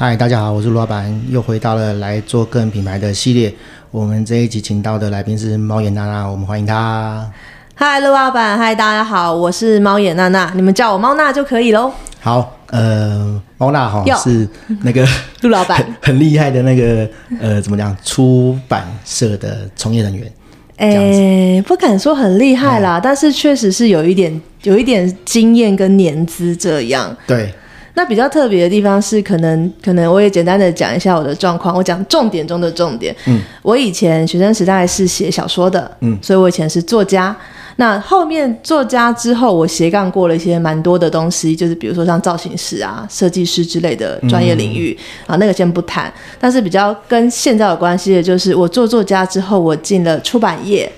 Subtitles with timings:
[0.00, 3.52] 嗨，大家好，我是卢老板，又回到了来做个人品牌的系列。
[3.90, 7.28] 我们这一集请到的来宾是猫眼娜娜，我们欢迎她。
[7.74, 11.90] 嗨，卢老板，嗨，大家好，我是猫眼娜娜，你们叫我猫娜就可以喽。
[12.20, 14.48] 好，呃，猫娜哈是
[14.82, 15.04] 那个
[15.42, 17.10] 陆老板很，很厉害的那个
[17.40, 20.32] 呃，怎么讲，出版社的从业人员。
[20.76, 27.16] 哎、欸，不敢说很厉害啦，嗯、但是确实是有一点，有一点经验跟年资这样。
[27.26, 27.52] 对。
[27.98, 33.12] 那比较特别的地方是，可能可能我也简单的讲一下我的状况，我讲重点中的重点。
[33.26, 37.36] 嗯，我以前学生时代是写小说的，嗯，所以我以前是作家。
[37.74, 44.96] 那后面作家之后，我斜杠过了一些蛮多的东西，就是比如说像造型师啊、设计师之类的专业领域、
[45.26, 46.12] 嗯、啊，那个先不谈。
[46.38, 50.88] 但是比较跟现在有关系的就是，我做作家之后，我进了出版业，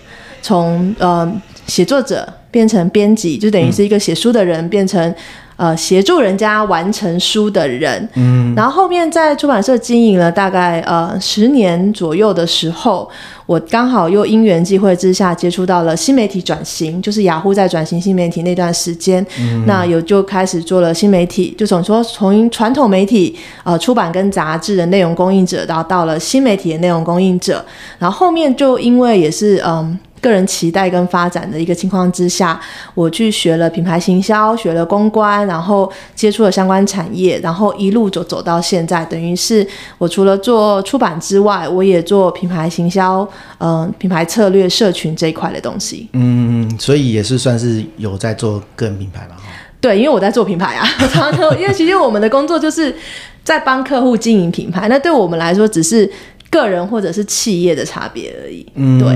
[0.43, 1.27] 从呃
[1.67, 5.15] 写作者变成编辑，就等于是一个写书的人、嗯、变成。
[5.61, 13.07] 呃，协助人家完成书的人，嗯，然后后面在出版社经营了大概呃十年左右的时候，
[13.45, 27.63] 我刚好又因缘际会之下接触到了新媒体转型，就是雅虎在转型新媒体那段时间，嗯，那有就开始做了新媒体，就从说从传统媒体呃出版跟杂志的内容供应者，然后到了新媒体的内容供应者，
[27.99, 29.99] 然后后面就因为也是嗯。
[30.21, 32.61] 个人期待跟发展的一个情况之下，
[32.95, 39.67] 我去学了品牌行销，学了公关，然后接触了相关产业，然后一路走走到现在，等于是
[39.99, 43.27] 我除了做出版之外，我也做品牌行销，
[43.59, 46.09] 嗯、呃，品牌策略、社群这一块的东西。
[46.13, 49.37] 嗯，所以也是算是有在做个人品牌吧？
[49.81, 52.95] 对，因为我在做品牌啊， 常常因为其实我们的工作就是
[53.43, 56.11] 在帮客户经营品牌，那对我们来说只是。
[56.53, 58.67] 个人或者是企业的差别而已。
[58.75, 59.09] 嗯，对。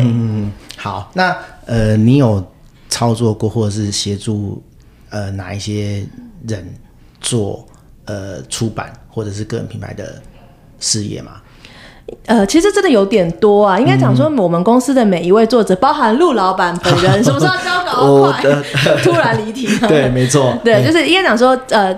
[0.85, 2.45] 嗯，好，那呃，你有
[2.89, 4.63] 操作过或者是协助
[5.11, 6.07] 呃哪一些
[6.47, 6.67] 人
[7.21, 7.67] 做
[8.05, 10.21] 呃出版或者是个人品牌的
[10.79, 11.33] 事业吗？
[12.27, 13.81] 呃，其实真的有点多啊。
[13.81, 18.43] 应该讲说，我们公司的每一位作者，嗯、包含陆老板本人， 什么时候交稿快？
[19.03, 19.67] 突然离题。
[19.89, 20.57] 对，没错。
[20.63, 21.97] 对，就是应该讲说，呃。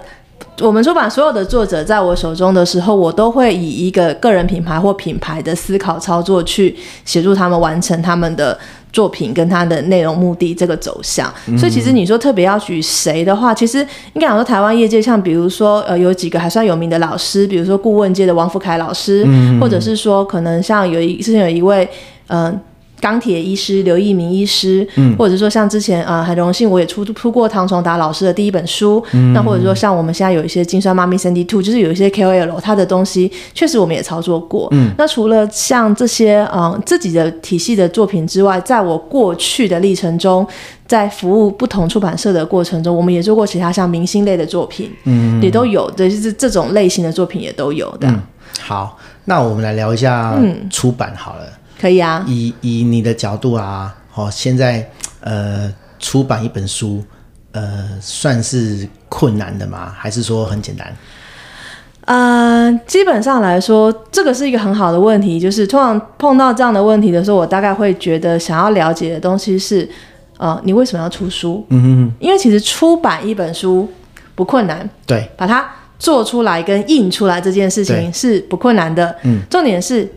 [0.62, 6.74] 我们出版所有的作者在我手中的时候，我都会以一个个人品牌或品牌的思考操作去
[7.04, 8.58] 协助他们完成他们的
[8.96, 11.32] 作品跟他的内容目的这个走向。
[11.46, 13.78] 嗯、所以其实你说特别要举谁的话，其实
[14.14, 21.86] 应该讲说台湾业界像比如说呃有几个还算有名的老师，比如说顾问界的王福凯老师，嗯、或者是说可能像有一之前有一位
[22.28, 22.44] 嗯。
[22.44, 22.60] 呃
[23.00, 40.46] 钢铁医师刘一鸣医师，嗯，或者说像之前啊、呃，很荣幸我也出出过唐崇达老师的第一本书，嗯，那或者说像我们现在有一些金酸妈咪 Sandy Two，就是有一些 KOL 他的东西，确实我们也操作过，嗯，那除了像这些嗯、呃、自己的体系的作品之外，在我过去的历程中，
[40.86, 48.08] 在服务不同出版社的过程中，我们也做过其他像明星类的作品，嗯，也都有的，就是这种类型的作品也都有的。
[48.08, 48.22] 嗯、
[48.60, 48.96] 好，
[49.26, 50.34] 那我们来聊一下
[50.70, 51.44] 出版好了。
[51.44, 54.88] 嗯可以啊，以以你的角度啊，哦，现在
[55.20, 57.04] 呃出版一本书，
[57.52, 59.92] 呃，算是困难的吗？
[59.96, 60.96] 还是说很简单？
[62.06, 65.38] 呃，基本上来说，这个是一个很好的问题。
[65.38, 69.88] 就是通常碰到这样的问题的时候，我大概会觉得想要了解的东西是，
[70.38, 71.66] 呃，你为什么要出书？
[71.70, 73.86] 嗯哼哼，因为其实出版一本书
[74.34, 79.14] 不困难，对，把它做出来跟印出来这件事情是不困难的。
[79.24, 80.10] 嗯，重点是。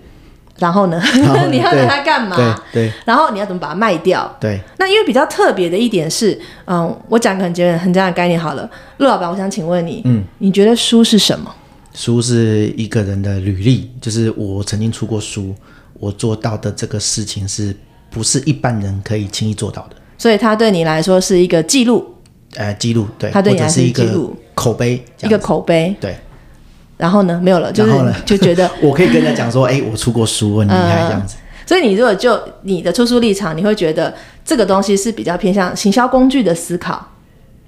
[0.60, 1.02] 然后呢？
[1.50, 2.36] 你要拿它干嘛？
[2.74, 4.36] 对，对，然后你要怎么把它卖掉？
[4.40, 4.60] 对。
[4.78, 8.70] 那因为比较特别的一点是，嗯，我讲个很简单、很简单的概念好了。
[8.98, 11.54] 陆老板，我想请问你，嗯，你觉得书是什么？
[11.94, 15.56] 书是一个人的履历，就是我曾经出过书，
[15.94, 17.76] 我做到的这个事情是
[18.10, 19.96] 不是一般人可以轻易做到的？
[20.18, 22.16] 所以它对你来说是一个记录。
[22.56, 23.30] 呃，记录，对。
[23.32, 24.04] 它对你来说是一个
[24.54, 26.16] 口碑，一个口碑，对。
[27.00, 27.40] 然后呢？
[27.42, 27.92] 没有了，就是
[28.26, 31.38] 就觉得 我可以跟人家讲说，哎、欸，我出过书，很厉害这样子。
[31.66, 37.08] 所以你如果就你的出书立场，你会觉得这个东西是比较偏向行销工具的思考，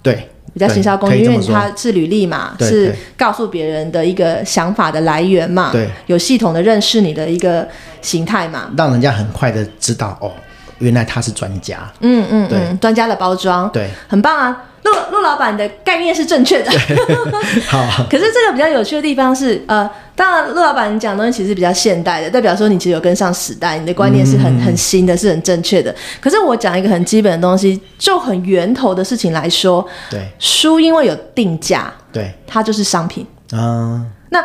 [0.02, 7.66] 对，比较行销工具，因为它是履历嘛，是告诉别人的一个想法的来源嘛，对，有系统的认识你的一个
[8.01, 10.31] 形态嘛，让人家很快的知道哦，
[10.81, 14.66] 原来他是专家，嗯嗯，对，专家的包装，对，很棒啊。
[14.83, 16.72] 陆陆老板的概念是正确的，
[17.69, 17.88] 好。
[18.10, 25.94] 可是这个比较有趣的地方是，呃，当然陆老板你讲的东西其实比较现代的，代表说你其实有跟上时代，你的观念是很、嗯、很新的，是很正确的。
[26.19, 33.24] 可是我讲一个很基本的东西，就很源头的事情来说，对，书因为有定价，对，它就是商品。
[33.54, 34.04] 嗯。
[34.30, 34.44] 那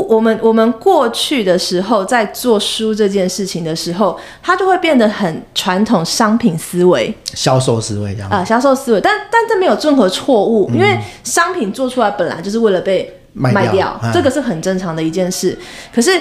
[0.00, 8.30] 过我们我们过去的时候在做书这件事情的时候，它就会变得很传统商品思维、销售思维这样。
[8.30, 9.00] 啊，销售思维。
[9.00, 15.56] 但但这没有任何错误，嗯，因为商品做出来本来就是为了被卖掉，这个是很正常的一件事。
[15.94, 16.20] 可是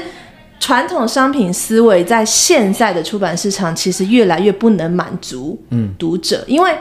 [0.60, 5.94] 传统商品思维在现在的出版市场其实越来越不能满足嗯。
[5.98, 6.78] 读者，嗯、因为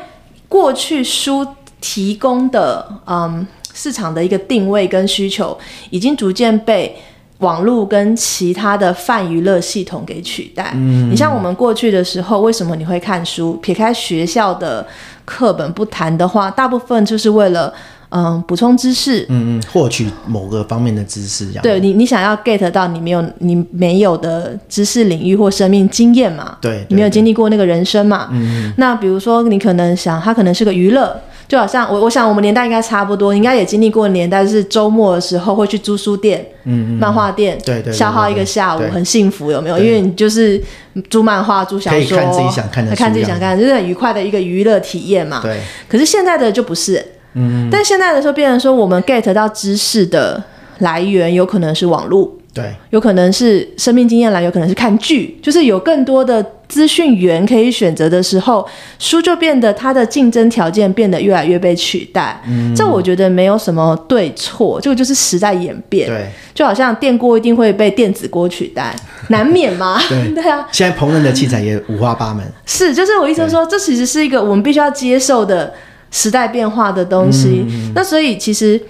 [0.48, 1.46] 过去书
[1.80, 5.54] 提供的嗯市场的一个定位跟需求
[5.90, 6.96] 已经逐渐被。
[7.38, 10.70] 网络跟其他的泛娱乐系统给取代。
[10.76, 13.54] 嗯，你像我们过去的时候，为什么你会看书？
[13.54, 14.86] 撇开学校的
[15.24, 17.74] 课本不谈的话，大部分就是为了
[18.10, 21.62] 嗯补充知识，嗯嗯，获取某个方面的知识这样。
[21.62, 26.56] 对你，你想要 get 到你没有你没有的知识领域或生命经验嘛？
[26.62, 28.28] 对，你没有经历过那个人生嘛？
[28.30, 31.20] 嗯，那比如说你可能想，它可能是个娱乐。
[31.46, 39.78] 就好像我，我想我们年代应该差不多，应该也经历过年代，是周末的时候会去租书店、嗯嗯漫画店，对对，对，消耗一个下午，很幸福，有没有？
[39.78, 40.62] 因为你就是
[41.10, 45.40] 租漫画、租小说，看自己想看的书，看自己想看，就是很愉快的一个娱乐体验嘛。
[45.42, 45.58] 对。
[45.88, 46.96] 可是现在的就不是，
[47.34, 50.42] 嗯，嗯，但现在的时候，变成说我们 get 到知识的
[50.78, 52.32] 来源，有可能是网络。
[52.54, 58.64] 对，有可能是生命经验来，有可能是看剧，就是有更多的资讯源可以选择的时候，
[59.00, 62.40] 书就变得它的竞争条件变得越来越被取代。
[62.46, 66.08] 嗯，这我觉得没有什么对错，这个就是时代演变。
[66.08, 68.94] 对，就好像电锅一定会被电子锅取代，
[69.30, 70.00] 难免嘛。
[70.08, 70.64] 对， 对啊。
[70.70, 72.44] 现在烹饪的器材也五花八门。
[72.64, 75.74] 是，就是我意思说，这其实是一个我们必须要接受的
[76.12, 77.66] 时代变化的东西。
[77.68, 78.80] 嗯，那所以其实。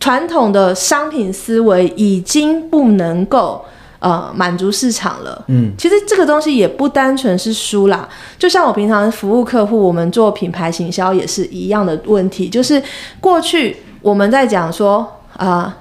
[0.00, 3.62] 传统的商品思维已经不能够
[3.98, 5.44] 呃满足市场了。
[5.48, 8.08] 嗯，其实这个东西也不单纯是书啦，
[8.38, 12.48] 就像我平常服务客户，我们做品牌行销也是一样的问题。
[12.48, 12.82] 就是
[13.20, 15.00] 过去我们在讲说
[15.36, 15.74] 啊、呃，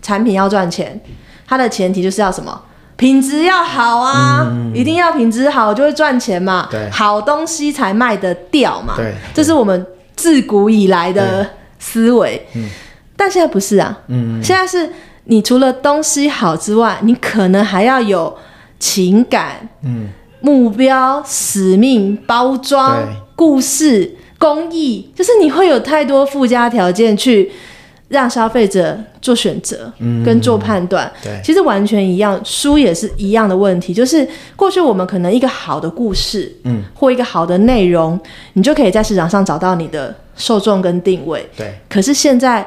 [0.00, 0.98] 产品要赚钱，
[1.46, 2.58] 它的前提就是要什么？
[2.96, 6.66] 品质要好啊，嗯、一定要品质好就会赚钱嘛。
[6.70, 8.94] 对，好东西才卖得掉嘛。
[8.96, 9.86] 对，这是我们
[10.16, 11.46] 自古以来的
[11.78, 12.46] 思维。
[12.54, 12.70] 嗯。
[13.16, 14.92] 但现在不是啊，嗯，现在是
[15.24, 18.36] 你除了东西好之外，你可能还要有
[18.78, 20.08] 情感、嗯，
[20.40, 23.02] 目标、使命、包装、
[23.34, 27.50] 故事、工艺，就是你会有太多附加条件去
[28.08, 38.20] 让消费者做选择，嗯，跟做判断，对，其实完全一样，书也是一样的问题，就是过去我们可能一个好的故事，嗯，或一个好的内容，
[38.52, 42.64] 你就可以在市场上找到你的受众跟定位，对，可是现在。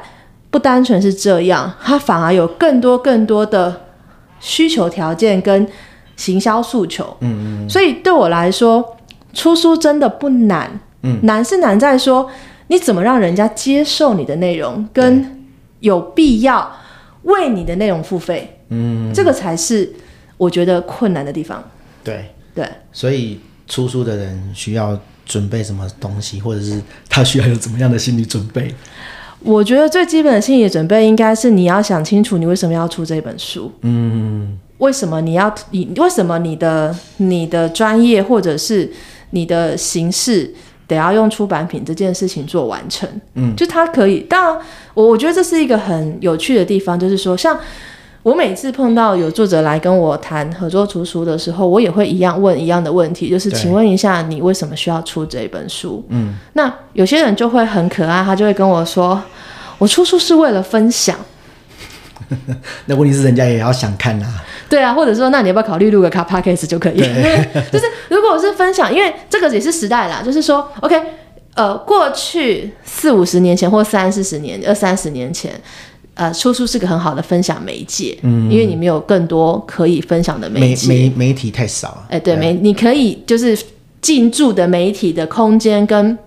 [0.51, 3.81] 不单纯是这样，它反而有更多更多的
[4.39, 5.67] 需求条件跟
[6.15, 7.15] 行销诉求。
[7.21, 7.69] 嗯嗯。
[7.69, 8.97] 所以对我来说，
[9.33, 10.79] 出书真的不难。
[11.03, 11.19] 嗯。
[11.23, 12.29] 难是难在说
[12.67, 15.45] 你怎么让人家接受你的内容，跟
[15.81, 16.75] 有必要
[17.23, 18.59] 为你的内容付费。
[18.69, 19.13] 嗯。
[19.13, 19.93] 这个才是
[20.37, 21.63] 我觉得困难的地方。
[22.03, 22.67] 对对。
[22.91, 28.73] 所以出书的人需要准备什么东西，或者是他需要有怎么样的心理准备？
[29.41, 33.71] 我觉得最基本的心理准备应该是你要想清楚你为什么要出这本书。
[33.81, 38.91] 嗯，为什么你要你为什么你的你的专业或者是
[39.31, 40.53] 你的形式
[40.87, 43.07] 得要用出版品这件事情做完成？
[43.35, 44.19] 嗯，就它可以。
[44.21, 47.57] 当然，我我觉得这是一个很有趣的地方，就是说像。
[48.21, 56.03] 我每次碰到有作者来跟我谈合作出书的时候，我也会一样问一样的问题，就是请问一下，你为什么需要出这本书？
[56.09, 59.21] 嗯，那有些人就会很可爱，他就会跟我说，
[59.77, 61.15] 我出书是为了分享。
[62.85, 64.43] 那问题是人家也要想看啊。
[64.69, 66.99] 对啊，或者说，那你要不要考虑录个卡 podcast 就可以？
[67.71, 71.01] 就是如果我是分享，因为这个也是时代啦，就是说，OK，
[71.55, 75.51] 呃，过去四五十年前或三四十年、二三十年前。
[76.19, 82.05] 呃，出书是个很好的分享媒介，嗯，因为你没有更多可以分享的媒介，媒媒媒体太少了。
[82.09, 83.57] 哎、欸，对，媒你可以就是
[84.01, 86.17] 进驻的媒体的空间跟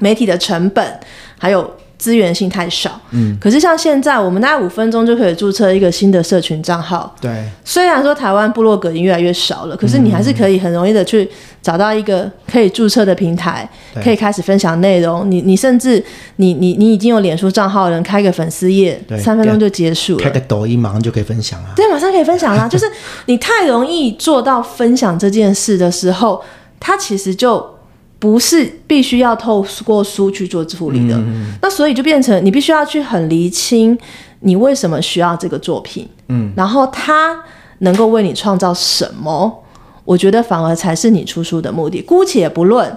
[0.00, 1.00] 媒体的成本，
[1.38, 1.70] 还有。
[1.98, 7.12] 资源性太少，嗯，可是像现在，我们大概五分钟就可以注册一个新的社群账号。
[7.20, 11.28] 对，虽然说台湾部落格已经越来越少了，可是你还是可以很容易的去
[11.60, 15.28] 找到一个可以注册的平台，嗯、可以开始分享内容。
[15.28, 16.02] 你你甚至
[16.36, 20.22] 你你你已经有脸书账号的人，开个粉丝页，三分钟就结束了。
[20.22, 21.70] 开个抖音马上就可以分享了。
[21.74, 22.66] 对，马上可以分享啦。
[22.70, 22.86] 就是
[23.26, 26.40] 你太容易做到分享这件事的时候，
[26.78, 27.77] 它其实就。
[28.18, 33.96] 不是必须要透过书去做处理的，嗯，那所以就变成你必须要去很厘清
[34.40, 37.38] 你为什么需要这个作品，嗯，然后它
[37.78, 39.64] 能够为你创造什么，
[40.04, 42.02] 我觉得反而才是你出书的目的。
[42.02, 42.96] 姑且不论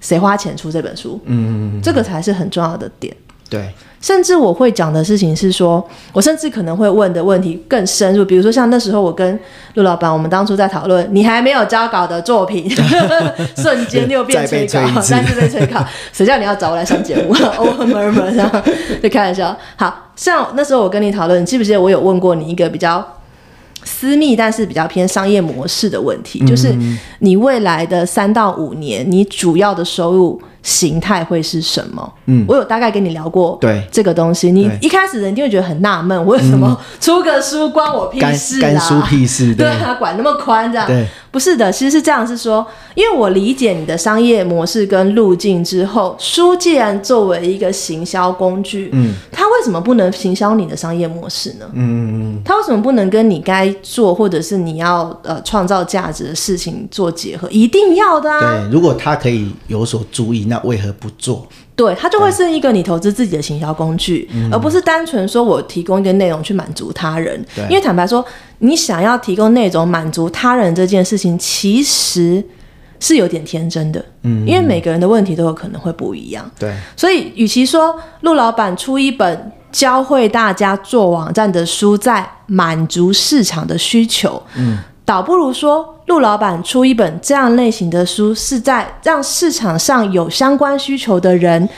[0.00, 3.16] 谁花钱出这本书，嗯，这个才是很重要的点。
[3.50, 3.68] 对。
[4.00, 9.38] 甚至我会讲的事情是说，我甚至可能会问的问题更深入，比如说像那时候我跟
[9.74, 12.66] 陆老板，我们当初在讨论你还没有交稿的作品，
[13.56, 19.54] 瞬间又变催稿，再次被催 稿，谁叫你要找我来上节目开玩笑。
[19.76, 23.06] 好像那时候我跟你讨论，你记不记得我有问过你一个比较
[23.84, 24.64] 私密，但是。
[24.64, 26.74] 比较偏商业模式的问题，就是。
[27.18, 30.40] 你未来的三到五年，你主要的收入。
[30.62, 32.12] 形态会是什么？
[32.26, 34.50] 嗯，我有大概跟你聊过对这个东西。
[34.50, 38.60] 你一开始人一定会觉得很纳闷，为什么出个书关我屁事啊？
[38.60, 39.54] 干书屁事？
[39.54, 40.86] 对啊，管那么宽这样？
[40.86, 51.66] 对，不是的，其实是这样，是说，因为我理解你的商业模式跟路径之后，书既然作为一个行销工具，嗯，它为什么不能行销你的商业模式呢？
[51.72, 57.48] 嗯嗯嗯，它为什么不能跟你该做或者是你要呃创造价值的事情做结合？
[57.50, 58.40] 一定要的啊！
[58.40, 60.40] 对，如果它可以有所注意。
[60.50, 61.46] 那为何不做？
[61.76, 67.40] 对，它就会是一个你投资自己的行销工具，而不是单纯说我提供一个内容去满足他人。
[67.54, 68.24] 对，因为坦白说，
[68.60, 72.42] 你想要提供那种满足他人这件事情，其实
[72.98, 74.02] 是有点天真的。
[74.22, 76.48] 嗯，因为每个人的问题都有可能会不一样。
[76.58, 84.78] 对，所以与其说陆老板出一本教会大家做网站的书，在满足市场的需求，嗯。
[85.02, 91.68] 倒不如说，陆老板出一本这样类型的书，是在让市场上有相关需求的人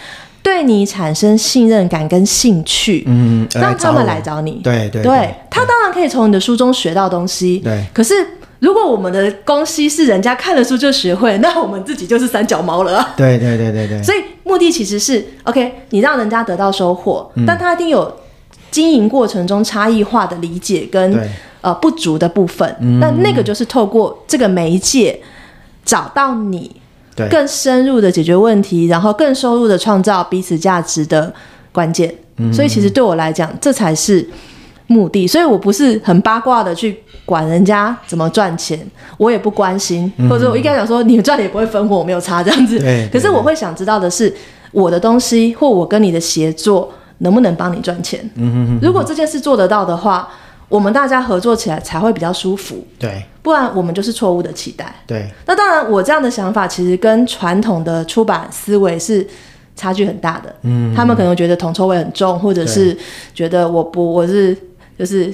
[0.42, 4.60] 对你产生信任感跟兴趣，嗯，让他们来找你。
[4.64, 7.58] 对对对，他当然可以从你的书中学到东西。
[7.58, 7.84] 对。
[7.94, 8.14] 可是，
[8.58, 13.10] 如果我们的东西是人家看了书就学会，那我们自己就是三脚猫了。
[13.16, 14.02] 对对对对对。
[14.02, 18.12] 所以目的其实是 OK，你让人家得到收获，嗯，但他一定有
[18.70, 21.18] 经营过程中差异化的理解跟。
[21.62, 22.68] 呃，不足的部分，
[22.98, 25.16] 那、嗯、那个就是透过这个媒介
[25.84, 26.68] 找到你，
[27.30, 31.32] 更深入的解决问题，然后更收入的创造彼此价值的
[31.70, 32.14] 关键。
[32.36, 34.26] 嗯、所以其实对我来讲，这才是
[34.86, 35.26] 目的。
[35.26, 38.78] 所以我不是很八卦的去管人家怎么赚钱，
[39.18, 42.78] 我也不关心，嗯、或者我应该讲说，你们赚的也不会分我，我没有差这样子。
[43.12, 44.34] 可是我会想知道的是，
[44.70, 48.18] 我的东西或我跟你的协作能不能帮你赚钱？
[48.36, 50.28] 嗯、哼哼哼，如果这件事做得到的话。
[50.72, 55.28] 我们大家合作起来才会比较舒服，对，不然我们就是错误的期待，对。
[55.44, 59.26] 那当然，我这样的想法其实跟传统的出版思维是
[59.76, 62.96] 差距很大的，嗯，他们可能觉得铜臭味很重，或者是
[63.34, 64.56] 觉得我不我是
[64.98, 65.30] 就是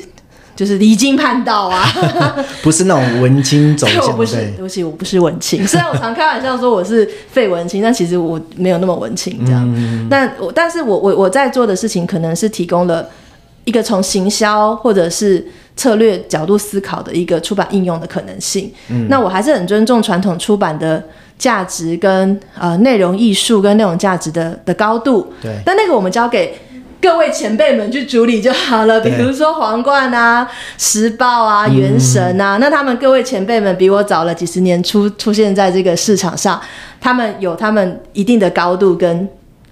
[0.56, 1.86] 就是离经叛道啊，
[2.60, 5.64] 不是那种文青走向， 我不是，对不起，我不是文青。
[5.64, 9.62] 虽然我常开玩笑说我是废文青，但其实我没有那么文青这样。
[9.76, 13.08] 嗯、但我但是我我我在做的事情可能是提供了。
[13.68, 15.46] 一个从行销或者是
[15.76, 18.72] 策略角度思考的一个出版应用的可能性。
[18.88, 21.04] 嗯，那我还是很尊重传统出版的
[21.36, 25.30] 价值跟呃内容艺术跟内容价值的的高度。
[25.42, 26.58] 对，但那个我们交给
[26.98, 28.98] 各位前辈们去处理就好了。
[29.02, 36.58] 比如说皇冠啊、时报啊、原神啊，嗯、那他们各位前辈们比我早了几十年出出现在这个市场上，
[36.98, 39.28] 他们有他们一定的高度跟。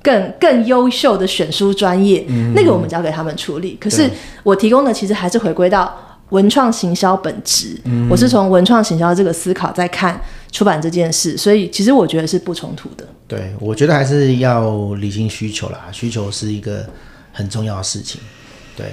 [0.06, 3.76] 更更优秀的选书专业，嗯，那个我们交给他们处理。
[3.80, 4.08] 可是
[4.44, 5.92] 我提供的其实还是回归到
[6.28, 8.08] 文创行销本质，嗯。
[8.08, 10.20] 我是从文创行销这个思考在看
[10.52, 13.04] 出版这件事，所以其实我觉得是不冲突的。
[13.26, 16.86] 对，我觉得还是要理清需求啦，需求是一个
[17.32, 18.20] 很重要的事情。
[18.76, 18.86] 对，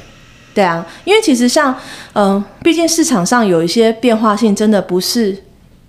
[0.56, 1.76] 对啊，因为其实像
[2.14, 5.38] 嗯，毕竟市场上有一些变化性，真的不是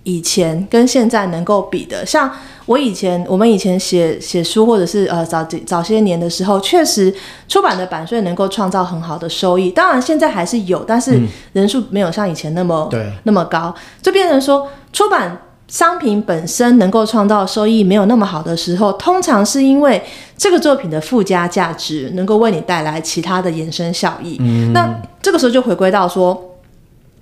[0.05, 2.31] 以前跟现在能够比的，像。
[2.67, 7.13] 我以前，我们以前写写书，或者是呃早早些年的时候，确实
[7.47, 9.69] 出版的版税能够创造很好的收益。
[9.69, 11.21] 当然现在还是有，但是
[11.53, 13.71] 人数没有像以前那么、嗯、那么高。
[14.01, 20.01] 就变成说，出版商品本身能够创造收益没有那么好的时候，通常是因为
[20.35, 24.37] 这个作品的附加价值能够为你带来其他的延伸效益。
[24.39, 24.89] 嗯、那
[25.21, 26.54] 这个时候就回归到说。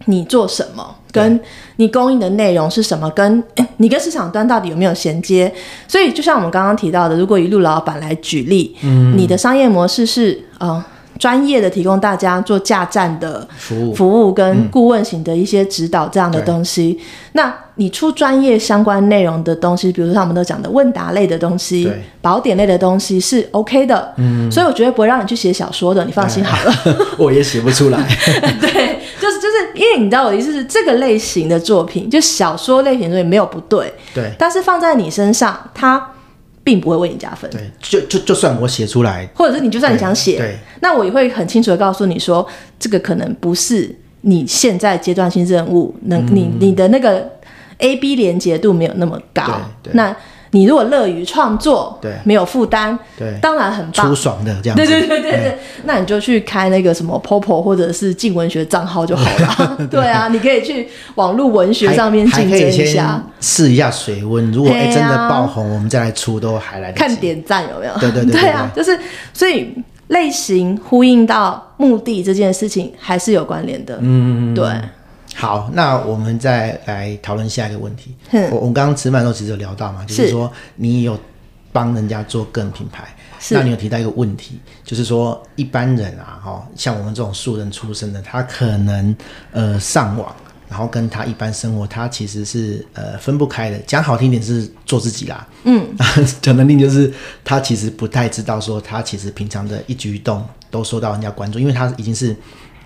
[0.06, 0.96] 你做什么？
[1.12, 1.40] 跟
[1.76, 3.10] 你供应的内容是什么？
[3.12, 3.44] 跟
[3.78, 5.54] 你跟市场端到底有没有衔接？
[5.88, 10.84] 所以，就像我们刚刚提到的，如果以陆老板来举例，嗯，你的商业模式是呃
[11.20, 17.54] 专业的，提供大家做架站的服务，服务跟顾问型的一些指导这样的东西，嗯、那。
[17.76, 21.92] 你出专业相关内容的东西，比如说像我们都讲的问答类的东西、
[22.22, 26.74] 宝典类的东西是 OK 的，嗯，所以我绝对不会让你去写小说的，你放心好了。
[27.18, 27.98] 我也写不出来。
[28.62, 36.12] 对，就 是就是因为你知道我的意思是，这个类型的作品，就小说类型的作品没有不对，对，但是放在你身上，它
[36.64, 37.50] 并不会为你加分。
[37.52, 42.48] 对，就就就算我写出来，或者是你就算你想写，对那我也会很清楚的告诉你说，
[42.80, 47.32] 这个可能不是你现在阶段性任务，能、嗯、你你的那个。
[47.80, 49.44] A B 连结度没有那么高，
[49.92, 50.16] 那
[50.56, 54.86] 你如果乐于创作，对，没有负担，对，当然很棒，出爽的这样子。
[54.86, 59.76] 对对对对对，那你就去开那个什么 Popo 或者是静文学账号就好了。
[59.90, 64.52] 对，对啊，你可以去网络文学上面竞争一下，试一下水温。
[64.52, 67.00] 如果哎、欸、真的爆红，我们再来出都还来得及。
[67.00, 67.94] 看点赞有没有？
[68.00, 68.98] 对对对，对，对，对啊，就是
[69.34, 69.74] 所以
[70.10, 73.98] 类型呼应到目的这件事情还是有关联的。
[74.00, 74.66] 嗯，对。
[75.36, 78.16] 好，那我们再来讨论下一个问题。
[78.52, 81.20] 我我刚刚吃饭的时候其实有聊到嘛，就是说你有
[81.72, 83.14] 帮人家做个人品牌，
[83.50, 89.16] 那你有提到一个问题，就是说一般人啊，哈，像我们这种素人出身的，他可能
[89.52, 90.34] 呃上网，
[90.70, 93.78] 然后跟他一般生活，他其实是呃分不开的。
[93.80, 95.84] 讲好听点是做自己啦，嗯，
[96.42, 97.12] 讲难听就是
[97.44, 102.36] 他其实不太知道说他其实平常的一举一动都受到人家关注，因为他已经是。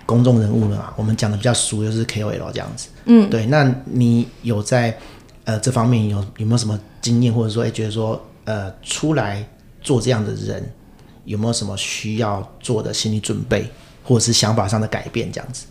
[0.08, 0.94] 公众人物了嘛？
[0.96, 2.88] 我们讲的比较熟，就是 KOL 这样子。
[3.04, 3.44] 嗯，对。
[3.44, 4.96] 那你有在
[5.44, 9.46] 呃这方面有有没有什么经验，或者说哎、欸、觉得说呃出来
[9.82, 10.66] 做这样的人
[11.26, 13.70] 有没有什么需要做的心理准备，
[14.02, 15.66] 或者是想法上的改变这样子？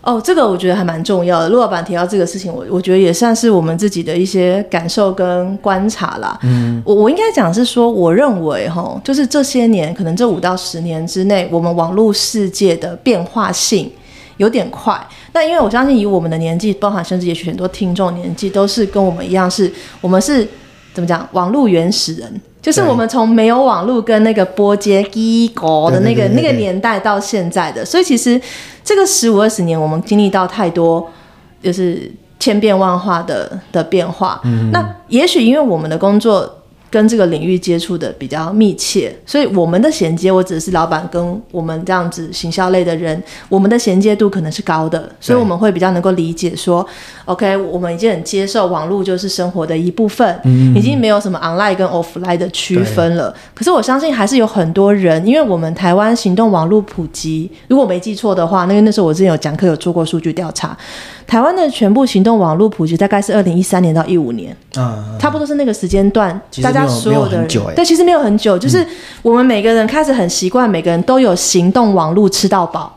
[0.00, 1.48] 哦，这个我觉得还蛮重要的。
[1.48, 6.38] 陆老板提到这个事情，我我觉得也算是我们自己的一些感受跟观察啦。
[6.42, 13.90] 嗯，我我应该讲是说，我认为哈，就是这些年，可能这五到十年之内，我们网络世界的变化性
[14.36, 14.98] 有点快。
[15.32, 20.46] 那因为我相信，以我们的年纪，包含甚至也许很多听众年纪，都是跟我们一样是，是我们是
[20.98, 22.40] 怎么讲，网络原始人。
[22.60, 28.40] 就是我们从没有网络跟那个波接机国的那个那个年代到现在的，所以其实
[28.82, 31.08] 这个十五二十年，我们经历到太多，
[31.62, 34.40] 就是千变万化的的变化。
[34.42, 36.57] 嗯，那也许因为我们的工作。
[36.90, 46.86] 跟这个领域接触的比较密切，所以我们的衔接，我只是老板跟我们这样子行销类的人，我们的衔接度可能是高的，所以我们会比较能够理解说
[47.26, 53.34] ，OK，我们已经很接受网络就是生活的一部分，嗯，已经没有什么 online 跟 offline 的区分了。
[53.54, 60.76] 可是我相信还是有很多人，因为我们台湾行动网络普及，如果我没记错的话，那个那时候我之前有讲课有做过数据调查。
[61.28, 68.82] 台湾的全部行动网络普及大概是二零一三年到一五年，啊，差不多是那个时间段，大家所有的人，对，其实没有很久，就是
[69.20, 72.96] 我们每个人开始很习惯，每个人都有行动网络吃到饱，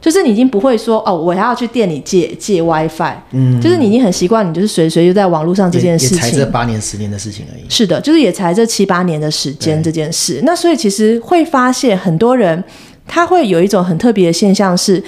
[0.00, 12.62] 就是你已经不会说哦，我还要去店里借借 WiFi，嗯，就是你已经很习惯，你就是随随就在网络上这件事情，才这八年十年的事情而已，是的，就是也才这七八年的时间这件事，那所以其实会发现很多人
[13.08, 15.02] 他会有一种很特别的现象是。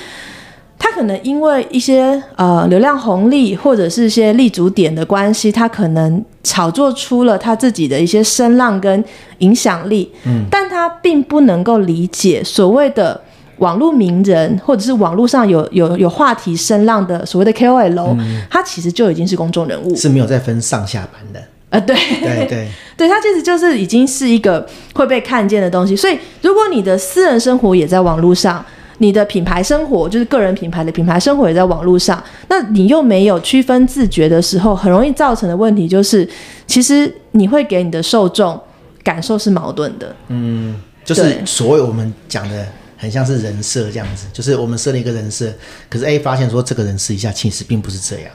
[0.78, 9.02] 他可能因为一些呃流量红利或者是一些立足点的关系，他可能炒作出了他自己的一些声浪跟
[9.38, 13.18] 影响力，嗯，但他并不能够理解所谓的
[13.58, 21.96] 网络名人或者是网络上有有有话题声浪的所谓的 KOL，嗯，他其实就已经是公众人物，是没有再分上下班的，呃，对。
[22.20, 28.62] 对对， 对他其实就是已经是一个会被看见的东西，所以如果你的私人生活也在网络上。
[28.98, 36.28] 你的品牌生活就是个人品牌的品牌生活也在网络上，那你又没有区分自觉的时候，很容易造成的问题就是，
[36.66, 38.60] 其实你会给你的受众
[39.02, 40.14] 感受是矛盾的。
[40.28, 42.66] 嗯，就是所谓我们讲的。
[43.04, 45.52] 很像是人设这样子，就是我们设了一个人设，
[45.90, 48.30] 可是 A 发现说这个人试一下，其实并不是这样。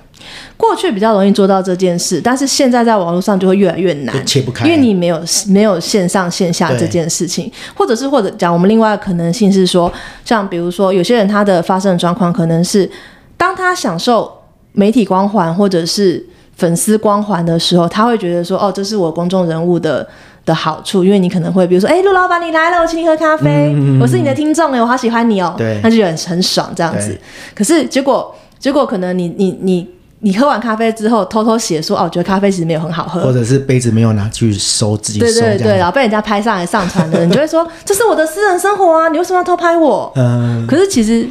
[0.56, 9.92] 过去比较容易做到这件事，但是现在在网络上就会越来越难，切不开，因为你没有没有线上线下这件事情，或者是或者讲我们另外的可能性是说，
[10.24, 12.88] 像比如说有些人他的发生的状况可能是，
[13.36, 14.32] 当他享受
[14.74, 16.24] 媒体光环或者是
[16.56, 20.08] 粉丝光环的时候，他会觉得说，哦，这是我公众人物的。
[20.46, 27.18] 的好处，因为你可能会，比如说，哎、欸，陆老板你来了，我请你喝咖啡，嗯、我是你的听众哎，我好喜欢你哦、喔，对，那就很很爽这样子。
[27.56, 29.88] 可是结果，结果可能你你你
[30.20, 40.12] 你喝完咖啡之后，偷偷写说，哦，我觉得咖啡其实没有很好喝，或者是杯子没有拿去收自己收，对对对，然后被人家拍上来上传的，你就会说， 这是我的私人生活啊，你为什么要偷拍我？
[40.16, 41.28] 嗯，可是其实。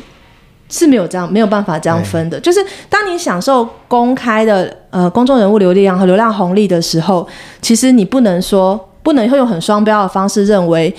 [0.71, 2.39] 是没有这样，没有办法这样分的。
[2.39, 7.27] 就是当你享受公开的呃公众人物流量和流量红利的时候，
[7.63, 10.95] 其实你不能说不能会用很双标的方式认为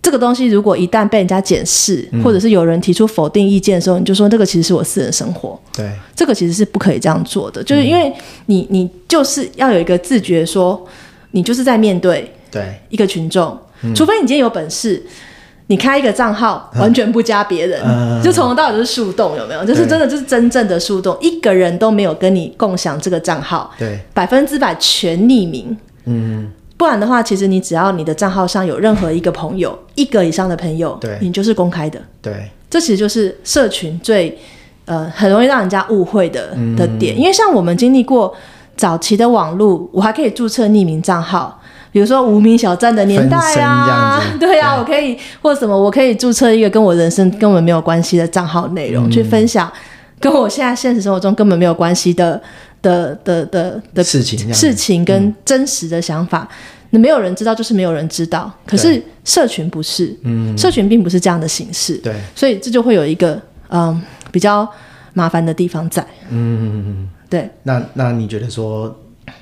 [0.00, 5.60] 这个东西，如果一旦被人家检视，嗯，或者是有人提出否定意见的时候，你就说这个其实是我私人生活。
[5.72, 8.12] 对，这个其实是不可以这样做的，就是因为
[8.46, 10.86] 你你就是要有一个自觉说，说
[11.32, 12.80] 你就是在面对对。
[12.88, 13.58] 一个群众，
[13.96, 15.02] 除非你今天有本事。
[15.66, 19.64] 你开一个账号，完全不加别人，嗯、就从头到尾就是树洞，有没有？
[19.64, 25.78] 就是真的，就是真正的树洞，一个人都没有跟你共享这个账号，对，百分之百全匿名。
[26.06, 32.00] 嗯，不然的话，其实你只要你的账号上有任何一个朋友，一个以上的朋友，对，你就是公开的。
[32.22, 34.38] 对，这其实就是社群最
[34.86, 38.34] 呃很容易让人家误会的的点，因为像我们经历过。
[38.76, 41.60] 早期的网络，我还可以注册匿名账号，
[41.92, 49.70] 比如说无名小站的年代啊，对啊，我可以或什么，我可以注册一个跟我人生根本没有关系的账号内容，嗯、去分享
[50.18, 52.40] 跟我现在现实生活中根本没有关系的
[52.82, 56.48] 的的的的，事情事情跟真实的想法。
[56.90, 58.52] 那、嗯、没有人知道，就是没有人知道。
[58.66, 64.68] 可是社群不是，嗯，社群并不是这样的形式，对，所以这就会有一个嗯比较
[65.12, 67.08] 麻烦的地方在，嗯。
[67.30, 68.92] 对，那那你觉得说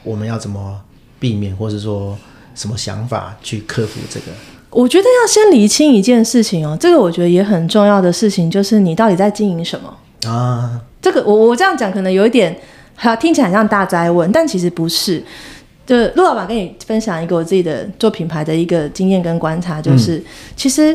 [0.02, 0.78] 我们要怎么
[1.18, 2.14] 避免，或者说
[2.54, 4.26] 什么想法去克服这个？
[4.68, 10.78] 我觉得要先理清一件事情哦，这个我觉得也很重要的事情，就是你到底在经营什么啊？
[11.00, 12.54] 这个我我这样讲可能有一点，
[13.00, 15.22] 好听起来很像大灾问，但其实不是。
[15.86, 20.94] 就陆老板跟你分享一个我自己的做品牌的一个经验跟观察，就是、嗯、其实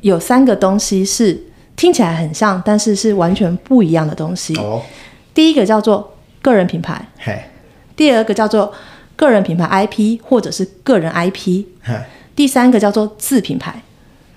[0.00, 1.38] 有三个东西是
[1.76, 4.56] 听起来很像，但是是完全不一样的东西。
[4.56, 4.80] 哦。
[5.34, 7.06] 第一个叫做个人品牌，
[7.94, 8.72] 第二个叫做
[9.16, 11.64] 个人品牌 IP 或者是个人 IP，
[12.34, 13.82] 第三个叫做自品牌。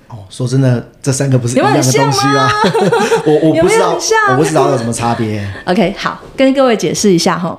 [0.10, 2.50] 哦，说真的，这三个不是一样的东西吗？
[3.26, 3.98] 我我不知道，
[4.32, 5.48] 我不知道有什么差别。
[5.66, 7.58] OK，好，跟各位解释一下哈。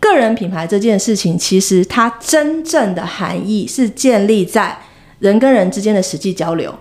[0.00, 4.76] 个人品牌这件事情，其实它真正的含义是建立在
[5.18, 6.74] 人跟人之间的实际交流。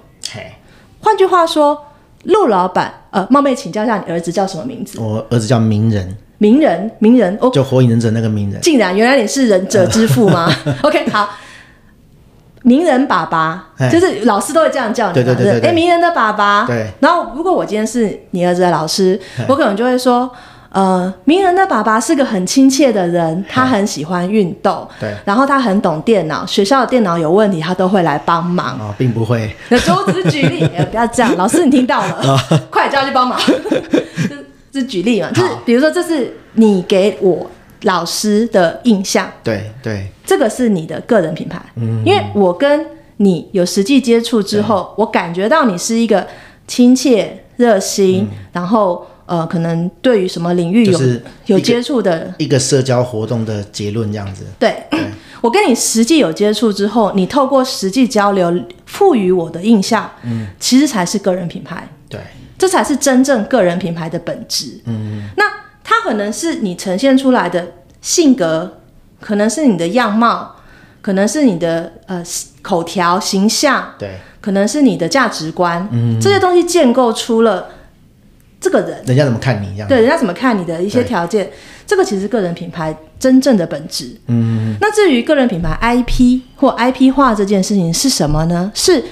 [1.02, 1.82] 换句话说。
[2.28, 5.00] 陆老板，呃，冒昧请教一下，你儿子叫什么名字？
[5.00, 6.18] 我儿子叫名人。
[6.40, 8.60] 名人，名人，哦，就火影忍者那个名人。
[8.62, 10.52] 竟然，原来你是忍者之父吗？
[10.82, 11.30] OK，好。
[12.66, 15.70] 鸣人爸爸，就是老师都会这样叫你，对对对对。
[15.70, 16.66] 哎，名人的爸爸。
[16.66, 16.88] 对。
[17.00, 20.30] 然后，如果我今天是你儿子的老师，我可能就会说。
[20.72, 28.78] 呃，名人的爸爸是个很亲切的人，他很喜欢运动，对，然后他很懂电脑，学校的电脑有问题，他都会来帮忙。
[28.78, 29.56] 哦，并不会。
[29.70, 32.38] 那我只是举例， 不要这样，老师你听到了，哦、
[32.70, 33.40] 快叫他去帮忙。
[34.70, 37.50] 这是举例嘛，就是比如说，这是你给我
[37.86, 42.86] 老师的印象，对对，这个是你的个人品牌，嗯，因为我跟
[43.18, 46.28] 你有实际接触之后，我感觉到你是一个
[46.68, 49.08] 亲切、热心，嗯、然后。
[49.28, 51.00] 呃，可能对于什么领域有
[51.48, 54.46] 有接触的一个社交活动的结论这样子。
[54.60, 55.00] 对，对。
[55.42, 58.54] 我跟你实际有接触之后，你透过实际交流
[58.86, 61.90] 赋予我的印象，嗯，其实才是个人品牌。
[62.08, 62.20] 对，
[62.56, 64.80] 这才是真正个人品牌的本质。
[64.86, 65.46] 嗯，那
[65.86, 67.66] 它可能是你呈现出来的
[68.02, 68.80] 性格，
[69.22, 70.56] 可能是你的样貌，
[71.02, 72.22] 可能是你的呃
[72.62, 77.70] 口条形象，对，可能是你的价值观，嗯，这些东西建构出了。
[78.60, 79.88] 这个人，人家怎么看你一样？
[79.88, 81.52] 对，人家怎么看你的一些条件，
[81.86, 84.20] 这个其实个人品牌真正的本质。
[84.26, 88.72] 嗯，那至于个人品牌 IP 或 IP 化这件事情是什么呢？
[88.74, 89.04] 是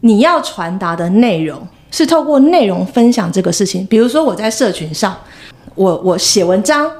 [0.00, 3.84] 你要传达的内容，是透过内容分享这个事情。
[3.86, 5.14] 比如说我在社群上，
[5.74, 6.90] 我我写文章，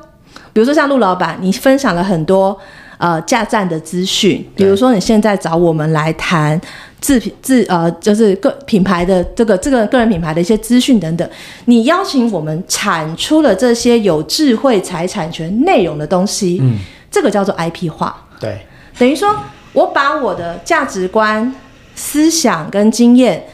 [0.53, 2.59] 比如说像陆老板，你分享了很多
[2.99, 6.61] 呃架站的资讯，比如说你现在找我们来谈。
[7.03, 11.29] 自品自呃，就是个品牌的这个这个个人品牌的一些资讯等等，
[11.65, 16.79] 你邀请我们产出了这些有智慧财产权内容的东西，嗯，
[17.11, 18.17] 这个叫做 IP 化。
[18.39, 18.65] 对，
[18.97, 19.35] 等于说
[19.73, 21.53] 我把我的价值观、
[21.97, 23.45] 思想跟经验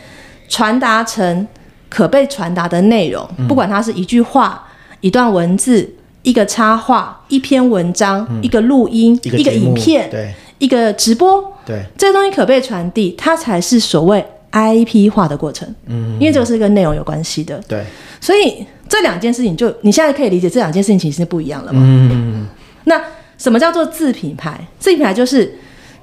[0.47, 1.49] 传达成
[1.89, 4.68] 可被传达的内容，嗯，不管它是一句话、
[5.01, 10.33] 一段文字、一个插画、一篇文章、嗯，一个录音、一个，影片，对。
[10.59, 15.73] 一个直播，对，这个东西可被传递，它才是所谓 IP 化的过程。
[15.87, 17.61] 嗯，因为这个是跟内容有关系的。
[17.69, 17.85] 对，
[18.21, 21.81] 所以这两件事情就你现在可以理解，这两件事情其实是不一样了嘛。
[21.81, 22.49] 嗯，
[22.87, 23.01] 那
[23.37, 24.67] 什么叫做自品牌？
[24.81, 25.57] 自品牌就是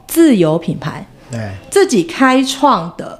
[0.07, 3.19] 自由品牌，对，自己开创的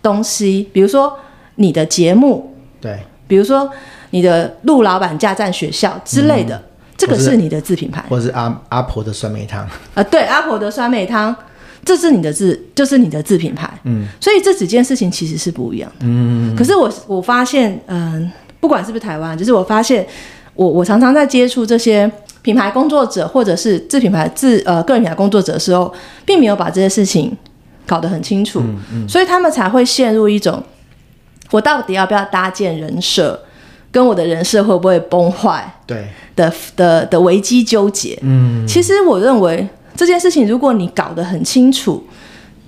[0.00, 1.18] 东西，比如说
[1.56, 2.96] 你的节目，对，
[3.26, 3.68] 比如说
[4.10, 6.56] 你的陆老板家站学校之类的。
[6.56, 6.62] 嗯
[7.00, 11.34] 这个是你的自品牌，或者是阿阿婆的酸梅汤 啊、呃，对，阿婆的酸梅汤，
[11.82, 13.72] 这是你的自，就是你的自品牌。
[13.84, 16.00] 嗯，所以这几件事情其实是不一样的。
[16.00, 20.06] 嗯，可是我我发现，嗯、呃，不管是不是台湾，就是我发现，
[20.52, 25.90] 我我常常在接触这些品牌工作者或者是自品牌自呃个人品牌工作者的时候，
[26.26, 27.34] 并没有把这些事情
[27.86, 28.60] 搞得很清楚。
[28.60, 30.62] 嗯嗯，所以他们才会陷入一种，
[31.50, 33.40] 我到底要不要搭建人设？
[33.92, 35.74] 跟我的人设会不会崩坏？
[35.86, 38.16] 对的的的危机纠结。
[38.22, 42.04] 嗯，其实我认为这件事情，如果你搞得很清楚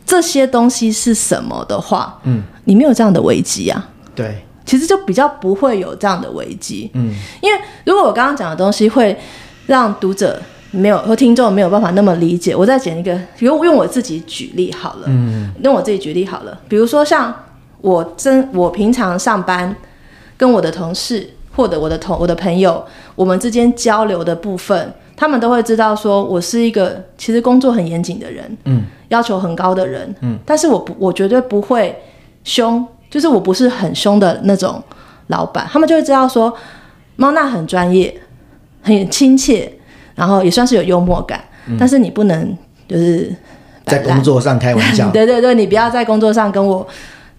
[0.05, 3.89] 这些东西是什么的话，嗯，你没有这样的危机啊。
[4.15, 6.91] 对，其实就比较不会有这样的危机。
[6.95, 9.17] 嗯，因为如果我刚刚讲的东西会
[9.67, 15.05] 让读者没有和听众没有办法那么理解，我再讲一个，比如用我自己举例好了。
[15.07, 17.33] 嗯，用我自己举例好了，比如说像
[17.81, 19.75] 我真我平常上班。
[20.43, 21.25] 跟我的同事，
[21.55, 31.97] 或者我的同我的朋友，我们之间交流的部分，他们都会知道说我是一个其实工作很严谨的人，嗯，要求很高的人，嗯，但是我不我绝对不会
[32.43, 34.83] 凶，就是我不是很凶的那种
[35.29, 36.53] 老板，他们就会知道说
[37.15, 38.13] 猫娜很专业，
[38.83, 39.73] 很亲切，
[40.17, 43.33] 然后也算是有幽默感，嗯，但是你不能就是
[43.87, 46.85] 在工作上开玩笑， 对对对，你不要在工作上跟我。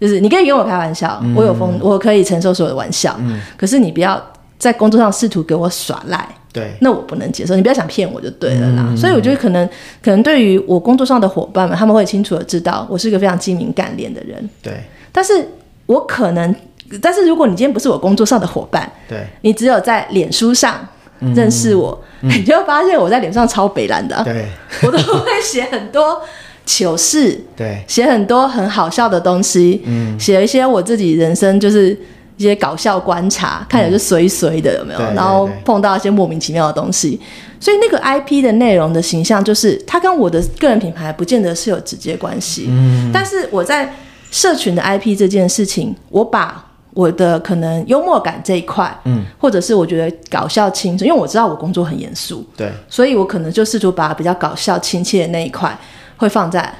[0.00, 3.16] 就是你可以跟我开玩笑，嗯、我有风，我可以承受所有的玩笑。
[3.20, 4.22] 嗯、可是你不要
[4.58, 7.54] 在工作上试图给我耍赖，对，那我不能接受。
[7.54, 8.84] 你不要想骗我就对了啦。
[8.88, 9.66] 嗯、所以我觉得可能，
[10.02, 14.48] 可能对于我工作上的伙伴们，他们会清楚的知道我是一个非常精明干练的人。
[14.62, 15.46] 对，但是
[15.86, 16.54] 我可能，
[17.00, 20.86] 但是如果你今天不是我工作上的伙伴，对，你只有在脸书上
[21.34, 24.22] 认识我，嗯、你就会发现我在脸上超北烂的。
[24.24, 24.46] 对，
[24.82, 26.20] 我都会写很多。
[26.66, 31.90] 糗事，对，写很多很好笑的东西，嗯，写一些我自己人生就是
[32.36, 34.98] 一些搞笑观察，嗯、看起来就随随的有没有？
[34.98, 37.20] 对对对，然后碰到一些莫名其妙的东西，
[37.60, 43.94] 所以那个 IP 的内容的形象，就是它跟我的个人品牌不见得是有直接关系，嗯，但是我在
[44.30, 55.76] 社群的 IP 这件事情，我把我的可能幽默感这一块，嗯，或者是我觉得搞笑轻松，因为我知道我工作很严肃，对，所以我可能就试图把比较搞笑亲切的那一块。
[56.24, 56.74] 会放在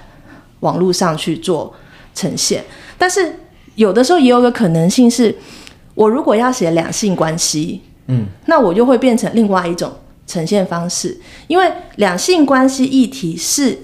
[0.61, 1.73] 网络上去做
[2.15, 2.65] 呈现，
[2.97, 3.39] 但是
[3.75, 5.37] 有的时候也有个可能性是，
[5.95, 9.93] 我如果要写两性关系，嗯，那我就会变成另外一种
[10.27, 13.79] 呈现方式，因为两性关系议题是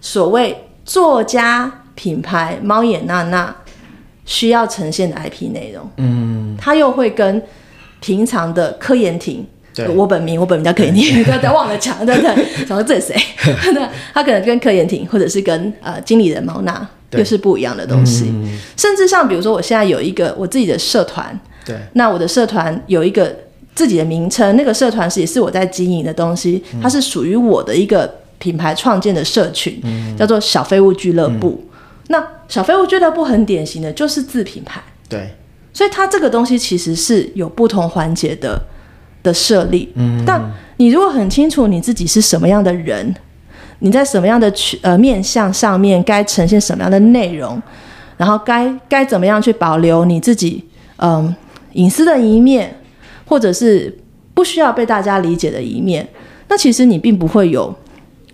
[0.00, 3.54] 所谓作家品牌猫眼娜娜
[4.24, 7.40] 需要呈现的 IP 内容，嗯，它又会跟
[8.00, 9.46] 平常的科研庭。
[9.74, 12.34] 对我本名，我本名叫柯妍庭， 不要忘了讲，对不对？
[12.64, 13.16] 想说这是谁？
[14.14, 18.26] 他可能跟柯延廷，或者是跟呃经理人毛娜，又是不一样的东西。
[18.28, 23.34] 嗯、甚至像比如说，我现在有一个我自己的社团，对，那我的社团有一个
[23.74, 28.08] 自己的名称，那个社团是也是我在经营的东西，它是属于我的一个
[28.38, 31.60] 品牌创建的社群，嗯、叫做小废物俱乐部。
[31.64, 35.34] 嗯、那小废物俱乐部很典型的就是自品牌，对，
[35.72, 38.56] 所以它这个东西其实是有不同环节的。
[39.24, 40.40] 的设立，嗯，但
[40.76, 43.12] 你如果很清楚你自己是什么样的人，
[43.80, 47.60] 你在什么样的去呃面向上面该呈现什么样的内容，
[48.16, 50.62] 然后该该怎么样去保留你自己
[50.98, 51.34] 嗯
[51.72, 52.72] 隐私的一面，
[53.24, 53.92] 或者是
[54.34, 56.06] 不需要被大家理解的一面，
[56.48, 57.74] 那其实你并不会有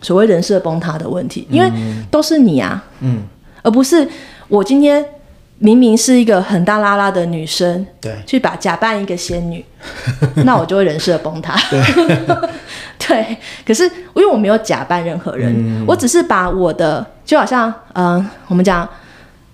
[0.02, 1.70] 所谓人设崩塌的问题，因为
[2.10, 3.22] 都是你啊，嗯，
[3.62, 4.06] 而不是
[4.48, 5.02] 我今天。
[5.62, 9.62] 明明是一个很大拉拉的女生，对，去把假扮一个仙女，
[10.46, 11.54] 那我就会人设崩塌。
[11.68, 11.80] 对，
[12.98, 18.88] 对，可是因为我没有假扮任何人，嗯、我只是把我的就好像嗯、呃，我们讲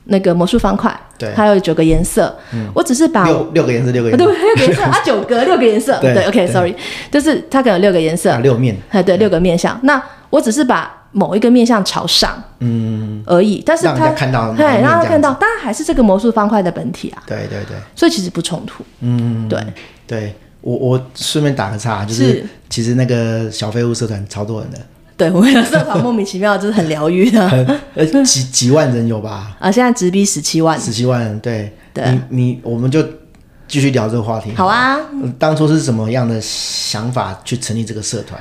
[0.05, 6.73] 那个魔术方块，对，它有九个颜色，嗯、我只是把六六个颜色，六个颜色，对，六个颜色啊， 九个六个颜色，对，OK，Sorry，
[7.11, 10.93] 就是它可能有六个颜色，六面，哎，对，六个面相，那我只是把。
[11.17, 19.59] 某一个面向朝上，嗯，而已，但是他看到，对，让他看到，当然还是这个魔术方块的本体啊，对对对，所以其实不冲突，嗯，对。
[20.07, 22.45] 对，我我顺便打个岔，就是。
[22.69, 24.79] 其实那个小废物社团超多人的，
[25.17, 27.49] 对，我们的社团莫名其妙就是很疗愈的，
[27.95, 29.57] 呃，几几万人有吧？
[29.61, 33.01] 啊，现在直逼十七万，十七万人，对，你你我们就
[33.69, 34.99] 继续聊这个话题，好啊，
[35.39, 38.41] 当初是什么样的想法去成立这个社团？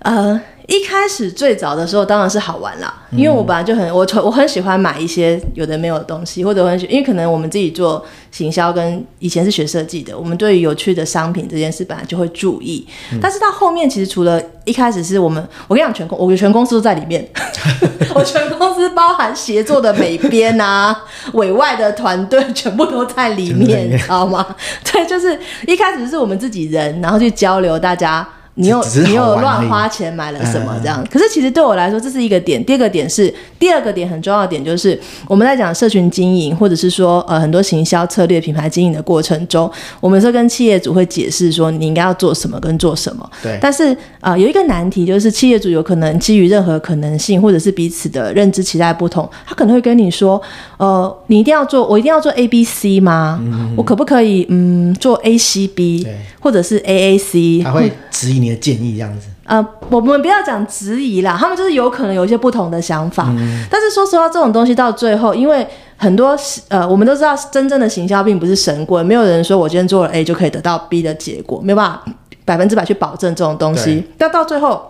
[0.00, 0.40] 呃。
[0.70, 12.86] 一开始最早的时候当然是好玩啦，因为我本来就很我我很喜欢买一些有的没有的东西，或者很喜因为可能我们自己做行销跟以前是学设计的，我们对于有趣的商品这件事本来就会注意。
[13.12, 17.28] 嗯、但是到后面其实除了一开始是我们，我跟你讲全公我全公司都在里面，
[18.14, 20.96] 我全公司包含协作的美编啊、
[21.34, 24.54] 委外的团队全部都在里面，你知道吗？
[24.92, 28.24] 对，就是一开始是我们自己人，然后去交流大家。
[28.54, 31.02] 你又你又乱花钱买了什么这样？
[31.02, 32.62] 嗯、可是其实对我来说，这是一个点。
[32.64, 43.30] 第二个点是，第二个点很重要的点就是，我们在讲社群经营，或者是说呃很多行销策略、品牌经营的过程中，我们是跟企业主会解释说你应该要做什么跟做什么。
[43.42, 43.58] 对。
[43.62, 50.40] 但是啊、呃，有一个难题就是，企业主有可能基于任何可能性，或者是彼此的认知期待不同，他可能会跟你说，
[50.76, 53.40] 呃，你一定要做，我一定要做 A B C 吗？
[53.42, 53.74] 嗯。
[53.76, 56.06] 我可不可以嗯做 A C B，
[56.40, 57.62] 或者是 A A C？
[57.62, 63.26] 他会质疑你的建议这样子，呃，我们不要讲质疑啦，他们就是有可能有一些不同的想法。
[63.28, 66.36] 嗯、但是说实话，这种东西到最后，因为很多
[66.68, 72.04] 呃，我们都知道，真正的行销并不是神棍，没有人说我今天做了 A 就可以得到 B 的结果，没有办法
[72.44, 74.04] 百分之百去保证这种东西。
[74.16, 74.80] 但到最后，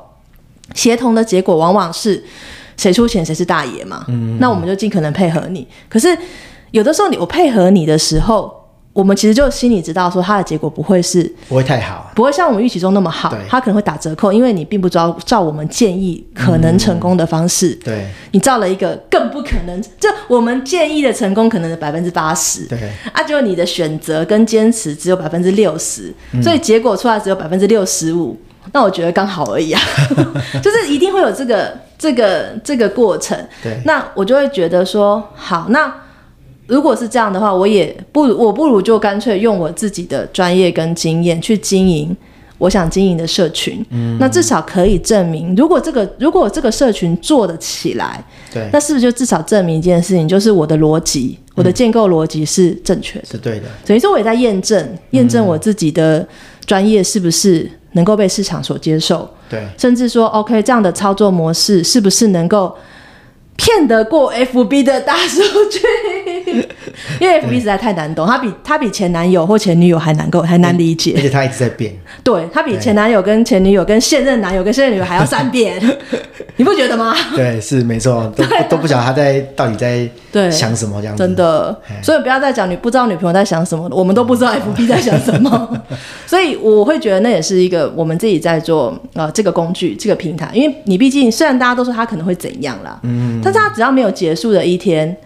[0.75, 2.23] 协同的结果往往是
[2.77, 4.05] 谁出钱谁是大爷嘛。
[4.09, 5.67] 嗯，那我们就尽可能配合你。
[5.89, 6.17] 可是
[6.71, 8.60] 有的时候你我配合你的时候，
[8.93, 28.37] 我们其实就心里知道，说它的结果不会是不会太好，不会像我们预期中那么好，它可能会打折扣，因为你并不知道照我们建议可能成功的方式，嗯、对，你照了一个更不可能，就我们建议的成功可能的百分之八十，对，啊，就你的选择跟坚持只有百分之六十，所以结果出来只有百分之六十五，
[28.73, 29.81] 那我觉得刚好而已啊，
[30.61, 35.95] 就是一定会有这个这个这个过程，对，那我就会觉得说，好，那。
[36.71, 42.17] 如果是这样的话，我也不如，我不如就干脆用我自己的专业跟经验去经营
[42.59, 43.85] 我想经营的社群。
[43.91, 53.67] 嗯，那至少可以证明，如果这个如果这个社群做得起来，对，那是不是就至少证明一件事情，就是我的逻辑，我的建构逻辑是正确的，是对的。
[53.85, 56.27] 等于说我也在验证，验证我自己的
[56.65, 59.29] 专业是不是能够被市场所接受。
[59.49, 62.73] 对，甚至说，OK，这样的操作模式是不是能够
[63.61, 65.81] 骗得过 FB 的大数据？
[67.21, 71.93] 因为 FB 实在太难懂，他比他比前男友或前女友还难够还难理解，而且他一直在变。
[72.25, 75.79] 对，他比前男友跟前女友跟现任男友跟现任女友还要善变，
[76.57, 77.15] 你不觉得吗？
[77.37, 81.23] 对，是没错，都、啊、都不晓得他在到底在想什么这样子。
[81.23, 85.79] 真的，所以不要再讲你不知道女朋友在想什么，我们都不知道 FB 在想什么。
[86.27, 95.17] 所以我会觉得那也是一个我们自己在做呃这个工具这个平台，因为你毕竟虽然大家都说他可能会怎样啦，嗯，但是他只要没有结束的一天，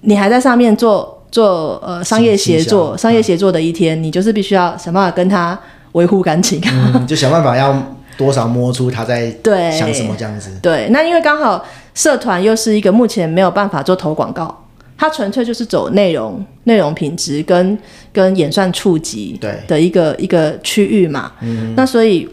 [0.00, 1.18] 你还在上面做。
[1.32, 5.58] 做呃商业协作，商业协作的一天，嗯、你就是必须要想办法跟他
[5.92, 7.74] 维护感情，嗯，就想办法要
[8.18, 9.30] 多少摸出他在
[9.72, 10.50] 想什么这样子。
[10.60, 11.64] 对，对，那因为刚好
[11.94, 14.62] 社团又是一个目前没有办法做投广告，
[14.98, 17.78] 它纯粹就是走内容、内容品质跟
[18.12, 21.32] 跟演算触及对的一个一个区域嘛。
[21.40, 22.28] 嗯，那所以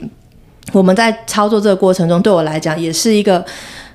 [0.74, 3.46] 我们在操作这个过程中，对我来讲也是一个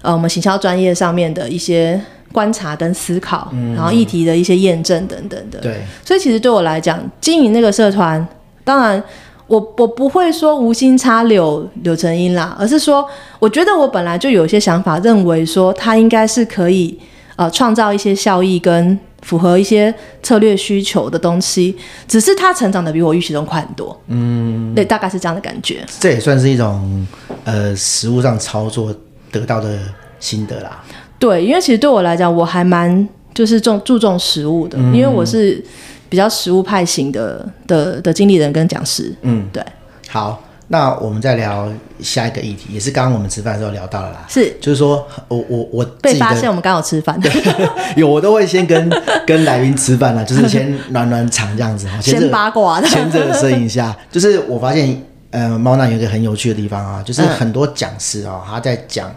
[0.05, 2.01] 呃我们行销专业上面的一些。
[2.33, 5.61] 观察跟思考，然后议题的一些验证等等的。
[5.61, 8.27] 对，所以其实对我来讲，经营那个社团，
[8.65, 9.01] 当然
[9.47, 16.99] 我我不会说无心插柳柳成荫啦，而是说，我觉得我本来就有一些想法，认为说它应该是可以
[17.37, 21.77] 呃创造一些效益跟符合一些策略需求的东西，
[22.09, 23.97] 只是它成长的比我预期中快很多。
[24.09, 25.87] 嗯，对，大概是这样的感觉。
[26.01, 27.07] 这也算是一种
[27.45, 28.93] 呃实物上操作
[29.39, 29.79] 得到的
[30.21, 30.83] 心得啦。
[31.19, 35.63] 对，因为其实对我来讲，我还蛮就是重注重食物的，嗯，因为我是
[36.09, 39.15] 比较食物派型的的的经理人跟讲师。
[39.23, 39.63] 嗯，对。
[40.09, 41.69] 好，那我们再聊
[42.01, 44.27] 下一个议题，也是刚刚我们吃饭的时候聊到了啦。
[44.29, 47.19] 是，就是说我我我被发现我们刚好吃饭，
[47.97, 48.91] 有我都会先跟
[49.27, 53.97] 跟来宾吃饭啦，就是先暖暖场这样子， 先，先八卦的，先这个摄影一下。
[54.11, 55.03] 就是我发现，
[55.35, 59.15] 呃，猫男有一个很有趣的地方啊，就是很多讲师啊，他在讲。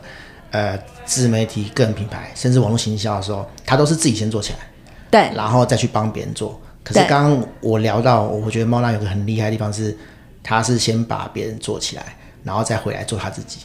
[0.50, 4.60] 呃，自媒体、个人品牌，甚至网络行销的时候，他都是自己先做起来，
[5.12, 6.58] 对，然后再去帮别人做。
[6.86, 9.96] 可是刚刚我聊到，我觉得猫男有个很厉害的地方是，
[10.42, 13.60] 他是先把别人做起来，然后再回来做他自己。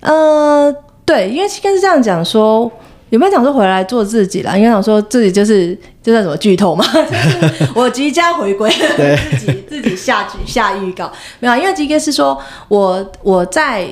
[0.00, 0.72] 呃，
[1.04, 2.70] 对，因为应该是这样讲说，
[3.14, 4.56] 有没有想说回来做自己啦？
[4.56, 7.00] 应该想说自己就是就算什么剧透嘛，就
[7.64, 8.68] 是我即将回归，
[9.38, 13.86] 自己自己下剧下预告，没有，因为这个是说我我在。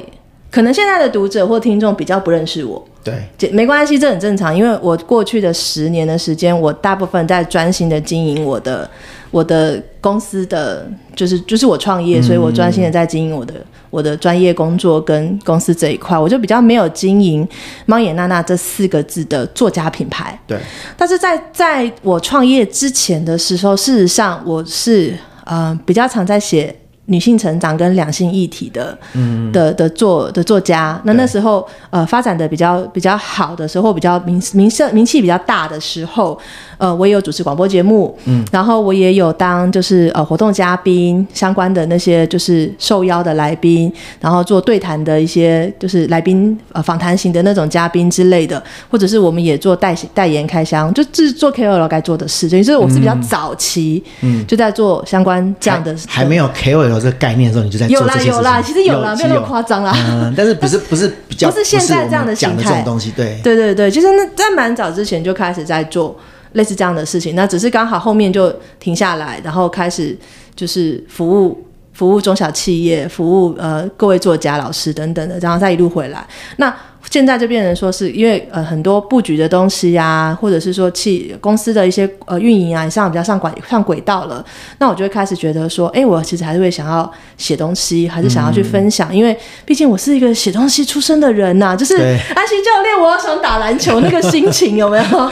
[0.50, 8.86] 可能现在的读者或听众比较不认识我，对，没关系，这很正常，因为我过去的十年的时间，我大部分在专心的经营我的
[9.32, 13.54] 我的公司的，就是就是我创业，所以我专心的在经营我的
[13.90, 17.46] 我的专业工作跟公司这一块，我就比较没有经营
[17.86, 20.56] 猫眼娜娜这四个字的作家品牌，对。
[20.96, 25.12] 但是在在我创业之前的时候，事实上我是
[25.44, 26.76] 呃比较常在写。
[27.06, 36.38] 女性成长跟两性议题的，嗯，的的作的作家，那那时候呃发展的比较比较好的时候，比较名名声名气比较大的时候，
[36.78, 56.91] 呃，我也有主持广播节目，嗯，然后我也有当就是呃活动嘉宾相关的那些就是受邀的来宾，然后做对谈的一些就是来宾呃访谈型的那种嘉宾之类的，或者是我们也做代代言开箱，就制作 KOL 该做的事，所以我是比较早期，嗯，就在做相关这样的，还，还没有 KOL。
[56.92, 58.04] 有这个概念的时候，你就在做这。
[58.04, 59.92] 有啦有啦，其实有啦，没有那么夸张啦。
[59.96, 62.34] 嗯，但是不是 不是比较不是现在这样的。
[62.34, 66.18] 讲的这种东西，对对对对，就是那在蛮早之前就开始在做
[66.52, 70.16] 类似这样的事情，那只是刚好后面就停下来，然后开始
[70.56, 76.26] 就是服务服务中小企业，服务呃各位作家、老师等等的，然后再一路回来。
[76.56, 76.74] 那
[77.10, 84.42] 现在就变成说是因为呃很多布局的东西呀、或者是说企公司的一些呃运营啊，上比较上轨上轨道了，
[84.78, 95.30] 那我就会开始觉得说，哎，我其实还是会想要写东西，还是想要去分享，因为毕竟我是一个写东西出身的人呐、 就是安西教练，我要想打篮球那个心情有没有？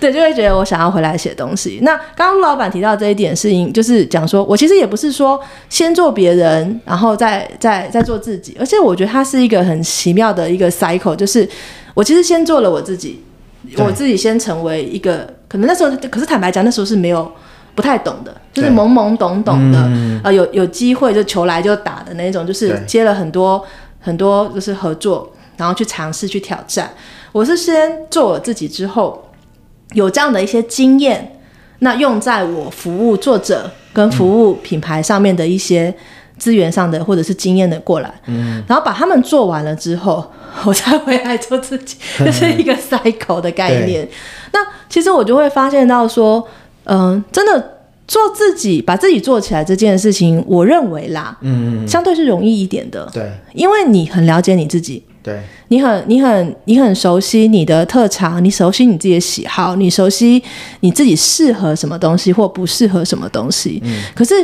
[0.00, 1.80] 对，就会觉得我想要回来写东西。
[1.82, 11.01] 那刚刚陆老板提到这一点是因，就是讲说我其实也不是说先做别人，然后再再再做自己，而且我觉得它是一个很奇妙的一个筛。
[11.16, 11.48] 就是
[11.94, 13.22] 我其实先做了我自己，
[13.78, 17.30] 我自己先成为一个，可能那时候，可是坦白讲，那时候是没有
[17.74, 23.64] 不太懂的，就是懵懵懂懂的，嗯、呃，有有机会就求来就打的那种，就是接了很多
[24.00, 26.90] 很多就是合作，然后去尝试去挑战。
[27.32, 29.30] 我是先做我自己之后，
[29.92, 31.40] 有这样的一些经验，
[31.78, 35.94] 那用在我服务作者跟服务品牌上面的一些
[36.36, 40.30] 资源上的或者是经验的过来，嗯，然后把他们做完了之后。
[40.64, 44.06] 我才回来做自己，这是一个 cycle 的概念。
[44.52, 46.46] 那其实我就会发现到说，
[46.84, 53.08] 嗯、呃，真的做自己，把自己做起来这件事情，我认为啦，嗯，相对是容易一点的。
[53.12, 60.42] 对，因为你很了解你自己，对，你很、你很、你很熟悉你的特长，你熟悉你自己的喜好，你熟悉
[60.80, 63.80] 你自己适合什么东西或不适合什么东西。
[63.84, 64.34] 嗯，可是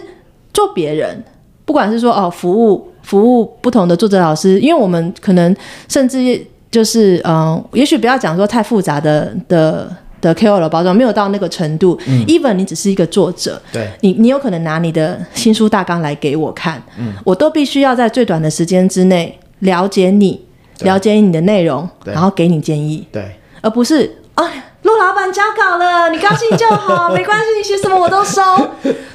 [0.54, 1.22] 做别人，
[1.64, 2.88] 不管是说哦服务。
[3.09, 5.56] 服务不同的作者老师，因为我们可能
[5.88, 6.38] 甚至
[6.70, 9.90] 就是嗯、呃，也许不要讲说太复杂的的
[10.20, 11.98] 的 KOL 包装，没有到那个程度。
[12.06, 20.44] 嗯，even 你只是一个作者，对，你你有可能拿你的新书大纲来给我看，嗯，我都必须要在最短的时间之内了解你，
[20.80, 23.24] 了解你的内容，然后给你建议，对，
[23.62, 24.44] 而不是啊，
[24.82, 28.42] 陆老板交稿了，你高兴就好， 没关系，你写什么我都收。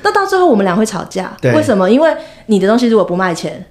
[0.02, 1.88] 那到最后我们俩会吵架，为什么？
[1.88, 2.12] 因为
[2.48, 3.64] 你的东西如果不卖钱。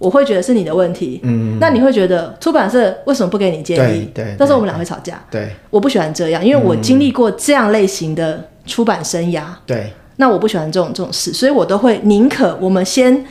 [0.00, 4.08] 我会觉得是你的问题，嗯，那你会觉得出版社为什么不给你建议？
[4.14, 5.22] 对，对，到时候我们俩会吵架。
[5.30, 9.42] 对，我不喜欢这样，因为我经历过这样类型的出版生涯。
[9.66, 13.22] 对，那我不喜欢这种这种事，所以我都会宁可我们先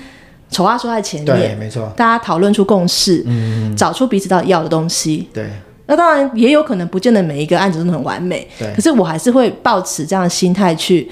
[0.51, 5.27] 丑话说在前面，对，没错，大家讨论出共识，嗯，找出彼此到底要的东西。
[5.33, 5.49] 对，
[5.87, 11.09] 那当然也有可能不见得每一个案子都很完美，对，可是我还是会抱持这样的心态去，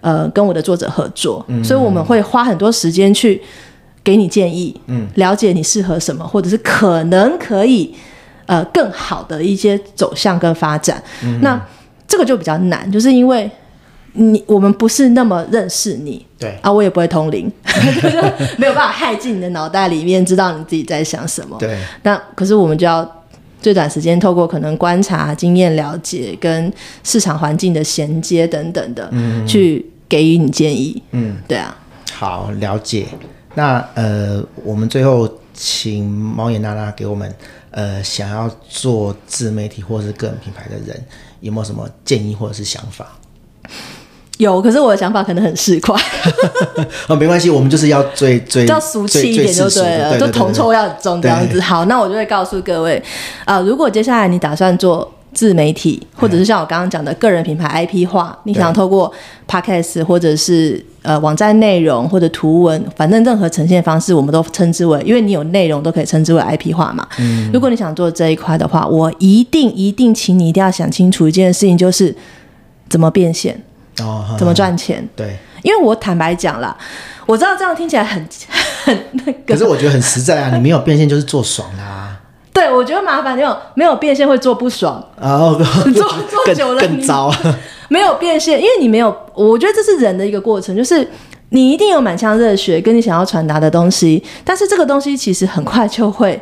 [0.00, 3.42] 呃，跟我的作者合作，嗯，所以我们会花很多时间去。
[4.02, 7.94] 给你建议，嗯，了解你适合什么，或者是可能可以，
[8.46, 11.02] 呃，更好的一些走向跟发展。
[11.22, 11.60] 嗯、那
[12.08, 13.50] 这个就比较难，就是因为
[14.14, 17.50] 你我们不是那么认识你，对啊，我也不会通灵，
[18.58, 21.56] 没有办法害进你的脑袋里面，知道你自己在想什么。
[21.58, 23.08] 对，那可是我们就要
[23.60, 26.72] 最短时间透过可能观察、经验了解跟
[27.04, 31.00] 市场环境的衔接等等的，嗯，去给予你建议。
[31.12, 31.76] 嗯，对啊，
[32.12, 33.06] 好，了解。
[33.54, 37.34] 那呃，我们最后请猫眼娜娜给我们
[37.70, 41.04] 呃，想要做自媒体或者是个人品牌的人，
[41.40, 43.06] 有没有什么建议或者是想法？
[44.38, 46.00] 有，可是我的想法可能很市侩。
[47.08, 51.60] 哦，没关系，我们就是要最最要俗气一点就对了，就铜臭要重这样子。
[51.60, 52.96] 好，那我就会告诉各位
[53.44, 55.12] 啊、呃，如果接下来你打算做。
[55.32, 59.12] 自媒体，或者是像我刚刚讲的个人品牌 IP 化，嗯、你想透过
[59.48, 67.06] Podcast 或者是呃网站内容或者图文，反正任何呈现方式，我们都称之为，因为你有内容都可以称之为 IP 化嘛。
[67.18, 72.14] 嗯，如果你想做这一块的话，我一定一定请你一定要想清楚一件事情，就是
[72.88, 73.60] 怎么变现
[74.00, 75.08] 哦，怎么赚钱。
[75.14, 76.76] 对，因为我坦白讲啦，
[77.26, 78.26] 我知道这样听起来很
[78.84, 82.09] 很那个，可是我觉得很实在啊，你没有变现就是做爽啦、啊。
[82.60, 86.08] 对，我觉得麻烦，没有没有变现会做不爽， 然后做
[86.44, 87.32] 做久了更糟。
[87.88, 91.08] 没有变现，因为你没有，我觉得这是人的一个过程，就是
[91.48, 96.40] 你一定有满腔热血跟你想要传达的东西，但是这个东西其实很快就会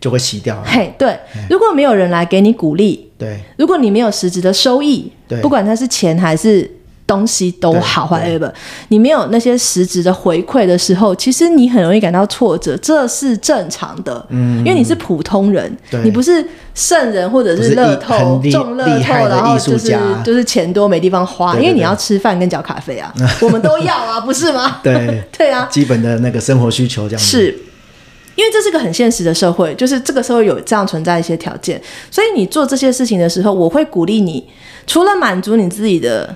[0.00, 0.62] 就会洗掉了。
[0.68, 6.68] 嘿，对，如果没有人来给你鼓励，对，如果你没有实质的收益，对，不管它是钱还是。
[7.12, 8.50] 东西都好，whatever，
[8.88, 14.24] 你没有那些实质的回馈的时候，其实你很容易感到挫折，这是正常的。
[14.30, 16.42] 嗯，因为你是普通人，你不是
[16.74, 19.94] 圣人或者是乐透中乐透，然后就是
[20.24, 24.80] 就是钱多没地方花，因为你要吃饭跟缴卡费啊， 我们都要啊，不是吗？
[24.82, 27.30] 对 对啊，基本的那个生活需求这样子。
[27.30, 27.58] 是，
[28.36, 31.78] 因为这是个很现实的社会，就是这个社会有这样存在一些条件，
[32.10, 34.42] 所以你做这些事情的时候，我会鼓励你，
[34.86, 36.34] 除了满足你自己的。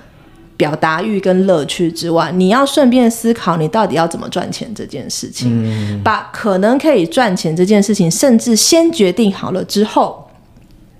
[0.57, 5.51] 表达欲跟乐趣之外，你要顺便思考你到底要怎么赚钱这件事情。
[5.63, 10.27] 嗯，把可能可以赚钱这件事情，甚至先决定好了之后，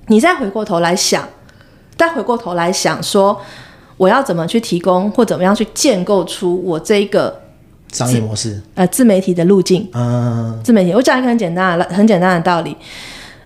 [0.08, 1.28] 你再回过头来想，
[1.98, 3.42] 再回过头来想说，
[3.98, 7.42] 我要怎么去提供或怎么样去建构出我这个
[7.92, 9.90] 商业模式，呃，自媒体的路径。
[9.94, 12.78] 嗯，自媒体，我讲一个很简单的、很简单的道理。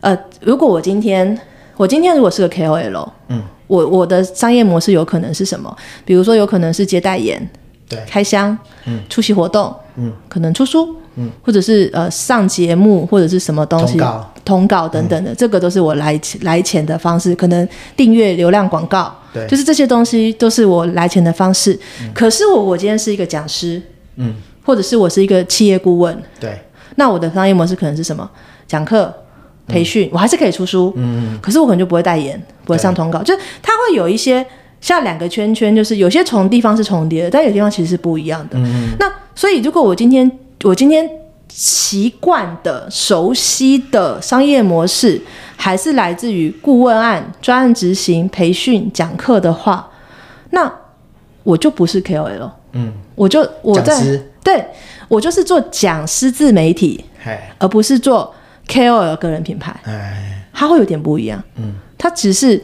[0.01, 1.39] 呃，如果我今天
[1.77, 3.41] 我今天如果是个 KOL，嗯，
[3.71, 5.73] 我我的商业模式有可能是什么？
[6.03, 7.41] 比如说有可能是接代言，
[7.87, 17.65] 对，开箱，嗯，出席活动，嗯，可能出书，嗯，或者是呃上节目或者是什么东西，通告，通告等等的，嗯、这个都是我来来钱的方式，可能
[17.95, 21.73] 订阅流量广告，对，就是这些东西都是我来钱的方式。
[22.01, 23.81] 嗯、可是我我今天是一个讲师，
[24.17, 24.33] 嗯，
[24.65, 26.59] 或者是我是一个企业顾问，对，
[26.97, 28.29] 那我的商业模式可能是什么？
[28.67, 29.13] 讲课。
[29.67, 32.41] 培训我还是可以出书，嗯，可是我可能就不会代言，
[32.71, 34.45] 不会上通告，就是它会有一些
[34.79, 38.57] 像两个圈圈，就是有些重地方是重叠的，但有些地方其实是不一样的。
[38.57, 40.31] 嗯，那所以如果我今天
[40.63, 41.09] 我今天
[41.49, 45.21] 习惯的熟悉的商业模式
[45.57, 49.89] 还是来自于顾问案、专案执行、培训、讲课的话，
[50.51, 50.71] 那
[51.43, 54.01] 我就不是 KOL，嗯，我就我在
[54.41, 54.65] 对
[55.09, 57.03] 我就是做讲师自媒体，
[57.57, 58.33] 而不是做。
[58.67, 62.59] KOL 个人品牌，哎，它会有点不一样，嗯，它只是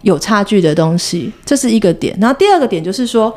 [0.00, 2.16] 有差距的东西，这是一个点。
[2.18, 3.30] 然后第二个点就是说，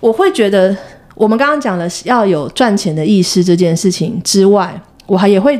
[0.00, 0.76] 我会觉得
[1.14, 5.58] 我们刚刚讲了要有赚钱的意识这件事情之外，我还也会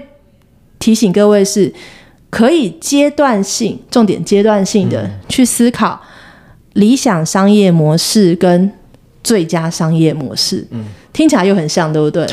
[0.79, 1.73] 提醒各位是
[2.29, 5.99] 可以阶段性、重点阶段性的去思考
[6.75, 8.71] 理想商业模式跟
[9.25, 10.85] 最佳商业模式，嗯。
[11.13, 12.27] 听起来又很像，对不对？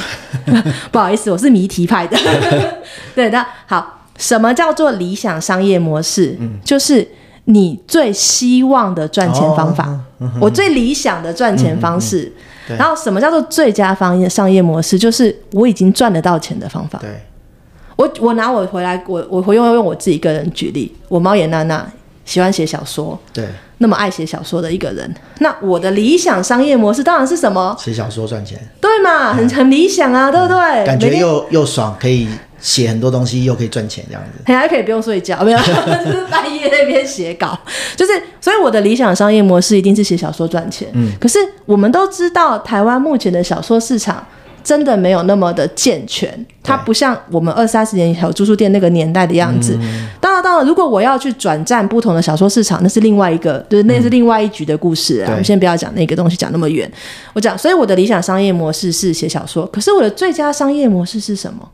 [0.89, 2.18] 不好意思，我是谜题派的。
[3.14, 6.36] 对那，好，什么叫做理想商业模式？
[6.40, 7.08] 嗯，就是
[7.46, 9.88] 你最希望的赚钱方法，
[10.20, 12.26] 哦、我最理想的赚钱方式。
[12.26, 15.00] 嗯嗯嗯、然后，什么叫做最佳方业商业模式？
[15.00, 17.00] 就是我已经赚得到钱的方法。
[17.00, 17.10] 对，
[17.96, 21.92] 我我拿我回来，我我回用用我自己个人举例，我猫眼娜娜
[22.26, 23.18] 喜欢写小说。
[23.34, 23.48] 对。
[23.82, 25.10] 那么爱写小说的一个人，
[25.40, 27.74] 那我的理想商业模式当然是什么？
[27.80, 29.34] 写小说赚钱，对嘛？
[29.34, 30.86] 很很理想啊，对不对？
[30.86, 32.28] 感觉又又爽，可以
[32.62, 34.53] 写很多东西，又可以赚钱，这样子。
[34.53, 35.57] 还可以不用睡觉，没有，
[36.05, 37.57] 就是半夜那边写稿，
[37.95, 40.88] 就是所以我的理想商业模式一定是写小说赚钱。
[40.93, 44.26] 嗯，可是我们都知道，台湾目前的小说市场。
[44.62, 46.30] 真的没有那么的健全，
[46.62, 49.76] 它不像我们二三十年还有租书店那个年代的样子。
[49.82, 55.28] 嗯、当然，当然，如果我要去转战不同的小说市场，那是另外一个，就是那是另外一局的故事啊。
[55.30, 56.91] 嗯、我们先不要讲那个东西，讲那么远。
[57.34, 61.68] 我讲，所以我的理想商业模式是写小说，可是我的最佳商业模式是什么？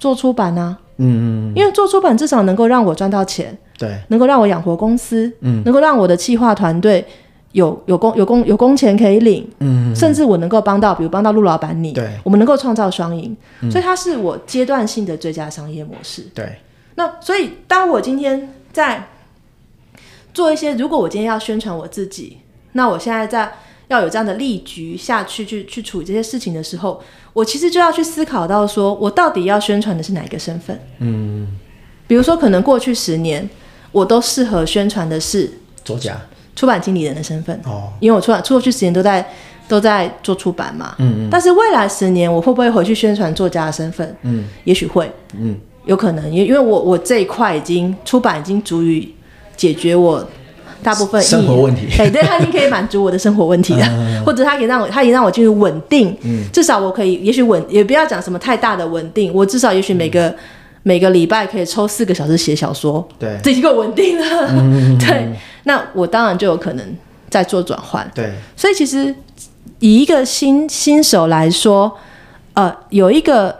[0.00, 7.06] 做出版啊，嗯嗯，因为做出版至少能够让我赚到钱，对，能够让我养活公司，嗯，能够让我的企划团队。
[7.52, 16.22] 有有工有工有工钱可以领，嗯，甚至我能够帮到，比如帮到陆老板你，对，我们能够创造双赢，嗯、所以它是我阶段性的最佳商业模式。
[16.32, 16.58] 对，
[16.94, 19.08] 那所以当我今天在
[20.32, 22.38] 做一些，如果我今天要宣传我自己，
[22.74, 23.52] 那我现在在
[23.88, 27.02] 要有这样的力局下去去去处理这些事情的时候，
[27.32, 30.78] 我其实就要去思考到说，我到底要宣传的是哪一个身份？
[30.98, 31.46] 嗯，
[32.06, 33.48] 比如说可能过去十年
[33.92, 35.50] 我都适合宣传的是
[35.84, 36.20] 作家。
[36.56, 39.26] 出版经理人的身份哦，因为我出版出过去十年都在
[39.66, 44.14] 都在做出版嘛，嗯嗯，但是未来十年我会不会回去宣传作家的身份？
[44.22, 45.56] 嗯，也许会，嗯，
[45.86, 49.14] 有可能，因因为我我这一块已经出版已经足以
[49.56, 50.28] 解决我
[50.82, 60.28] 大部分生活问题， 对，对，他已经可以满足我的生活问题了，嗯、 或者他可以让我，它也让我进入稳定，嗯，至少我可以，也许稳，也不要讲什么太大的稳定，我至少也许每个。
[60.28, 60.36] 嗯
[60.82, 64.46] 每个礼拜可以抽四个小时写小说，对，这已经够稳定了。
[64.48, 65.28] 嗯、 对，
[65.64, 66.96] 那我当然就有可能
[67.28, 68.10] 在做转换。
[68.14, 69.14] 对，所以其实
[69.80, 71.94] 以一个新新手来说，
[72.54, 73.54] 呃，有一个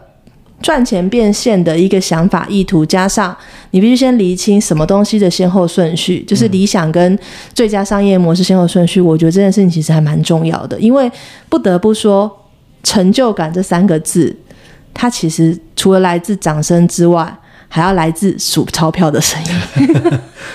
[0.62, 3.34] 赚钱变现的一个想法意图，加上
[3.70, 7.18] 你必须先厘清什么东西的先后顺序，就是理想跟
[7.54, 9.00] 最佳商业模式先后顺序。
[9.00, 11.10] 我觉得这件事情其实还蛮重要的，因为
[11.48, 12.30] 不得不说，
[12.82, 14.36] 成就感这三个字。
[14.92, 17.34] 它其实除了来自掌声之外，
[17.68, 19.88] 还要来自数钞票的声音。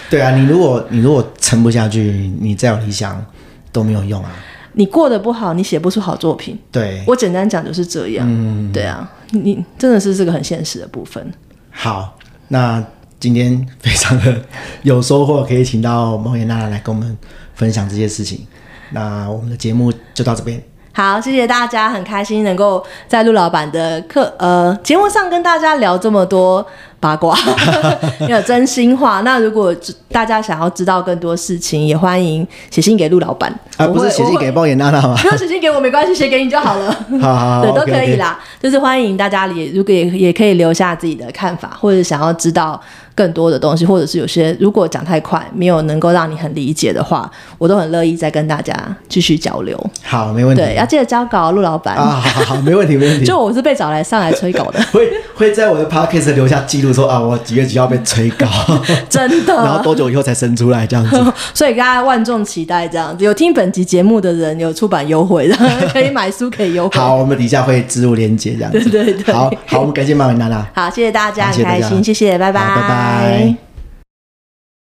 [0.09, 3.25] 对啊，你如果你如果撑不下去，你再有理想
[3.71, 4.29] 都没有用啊。
[4.77, 6.57] 你过得不好，你写不出好作品。
[6.71, 8.27] 对，我简单讲就是这样。
[8.29, 11.25] 嗯，对啊，你真的是这个很现实的部分。
[11.71, 12.17] 好，
[12.49, 12.83] 那
[13.19, 14.41] 今天非常的
[14.83, 17.17] 有收获，可以请到猫眼娜娜来跟我们
[17.53, 18.45] 分享这些事情。
[18.91, 20.61] 那我们的节目就到这边。
[20.95, 26.65] 好，谢谢大家，很开心能够在陆老板的课呃节目上跟大家聊这么多
[27.01, 27.37] 八卦，
[28.29, 29.19] 有真心话。
[29.19, 29.75] 那如果
[30.09, 35.17] 大家想要知道更多事情，也欢迎写信给陆老板啊，不是写信给猫眼娜娜吗？
[35.21, 36.89] 不用写信给我没关系，写给你就好了。
[37.21, 38.39] 好 好好，对，都可以啦。
[38.39, 38.63] Okay, okay.
[38.63, 42.81] 就是欢迎大家也如果也也可以留下自己的看法，或者想要知道。
[43.15, 48.75] 更多的东西，或者是有些如果讲太快，没有能够让你很理解的话，我都很乐意再跟大家
[49.07, 49.79] 继续交流。
[50.03, 50.61] 好，没问题。
[50.61, 51.95] 对，要记得交稿，陆老板。
[51.95, 53.23] 啊， 好好好，没问题，没问题。
[53.25, 58.47] 就我是被找来上来催稿的，会会在我的 podcast 留下记录，说啊，我几月几号被催稿，
[59.09, 63.23] 真的， 然后多久以后才生出来这样子，所以大家万众期待这样子。
[63.23, 65.55] 有听本集节目的人有出版优惠的，
[65.93, 66.99] 可以买书可以优惠。
[66.99, 68.79] 好，我们底下会植入链接这样子。
[68.89, 70.65] 对对对，好好，我们感谢马文娜娜。
[70.73, 73.04] 好，谢谢大家，很开心，谢谢，拜拜，拜拜。
[73.05, 73.59] Bye.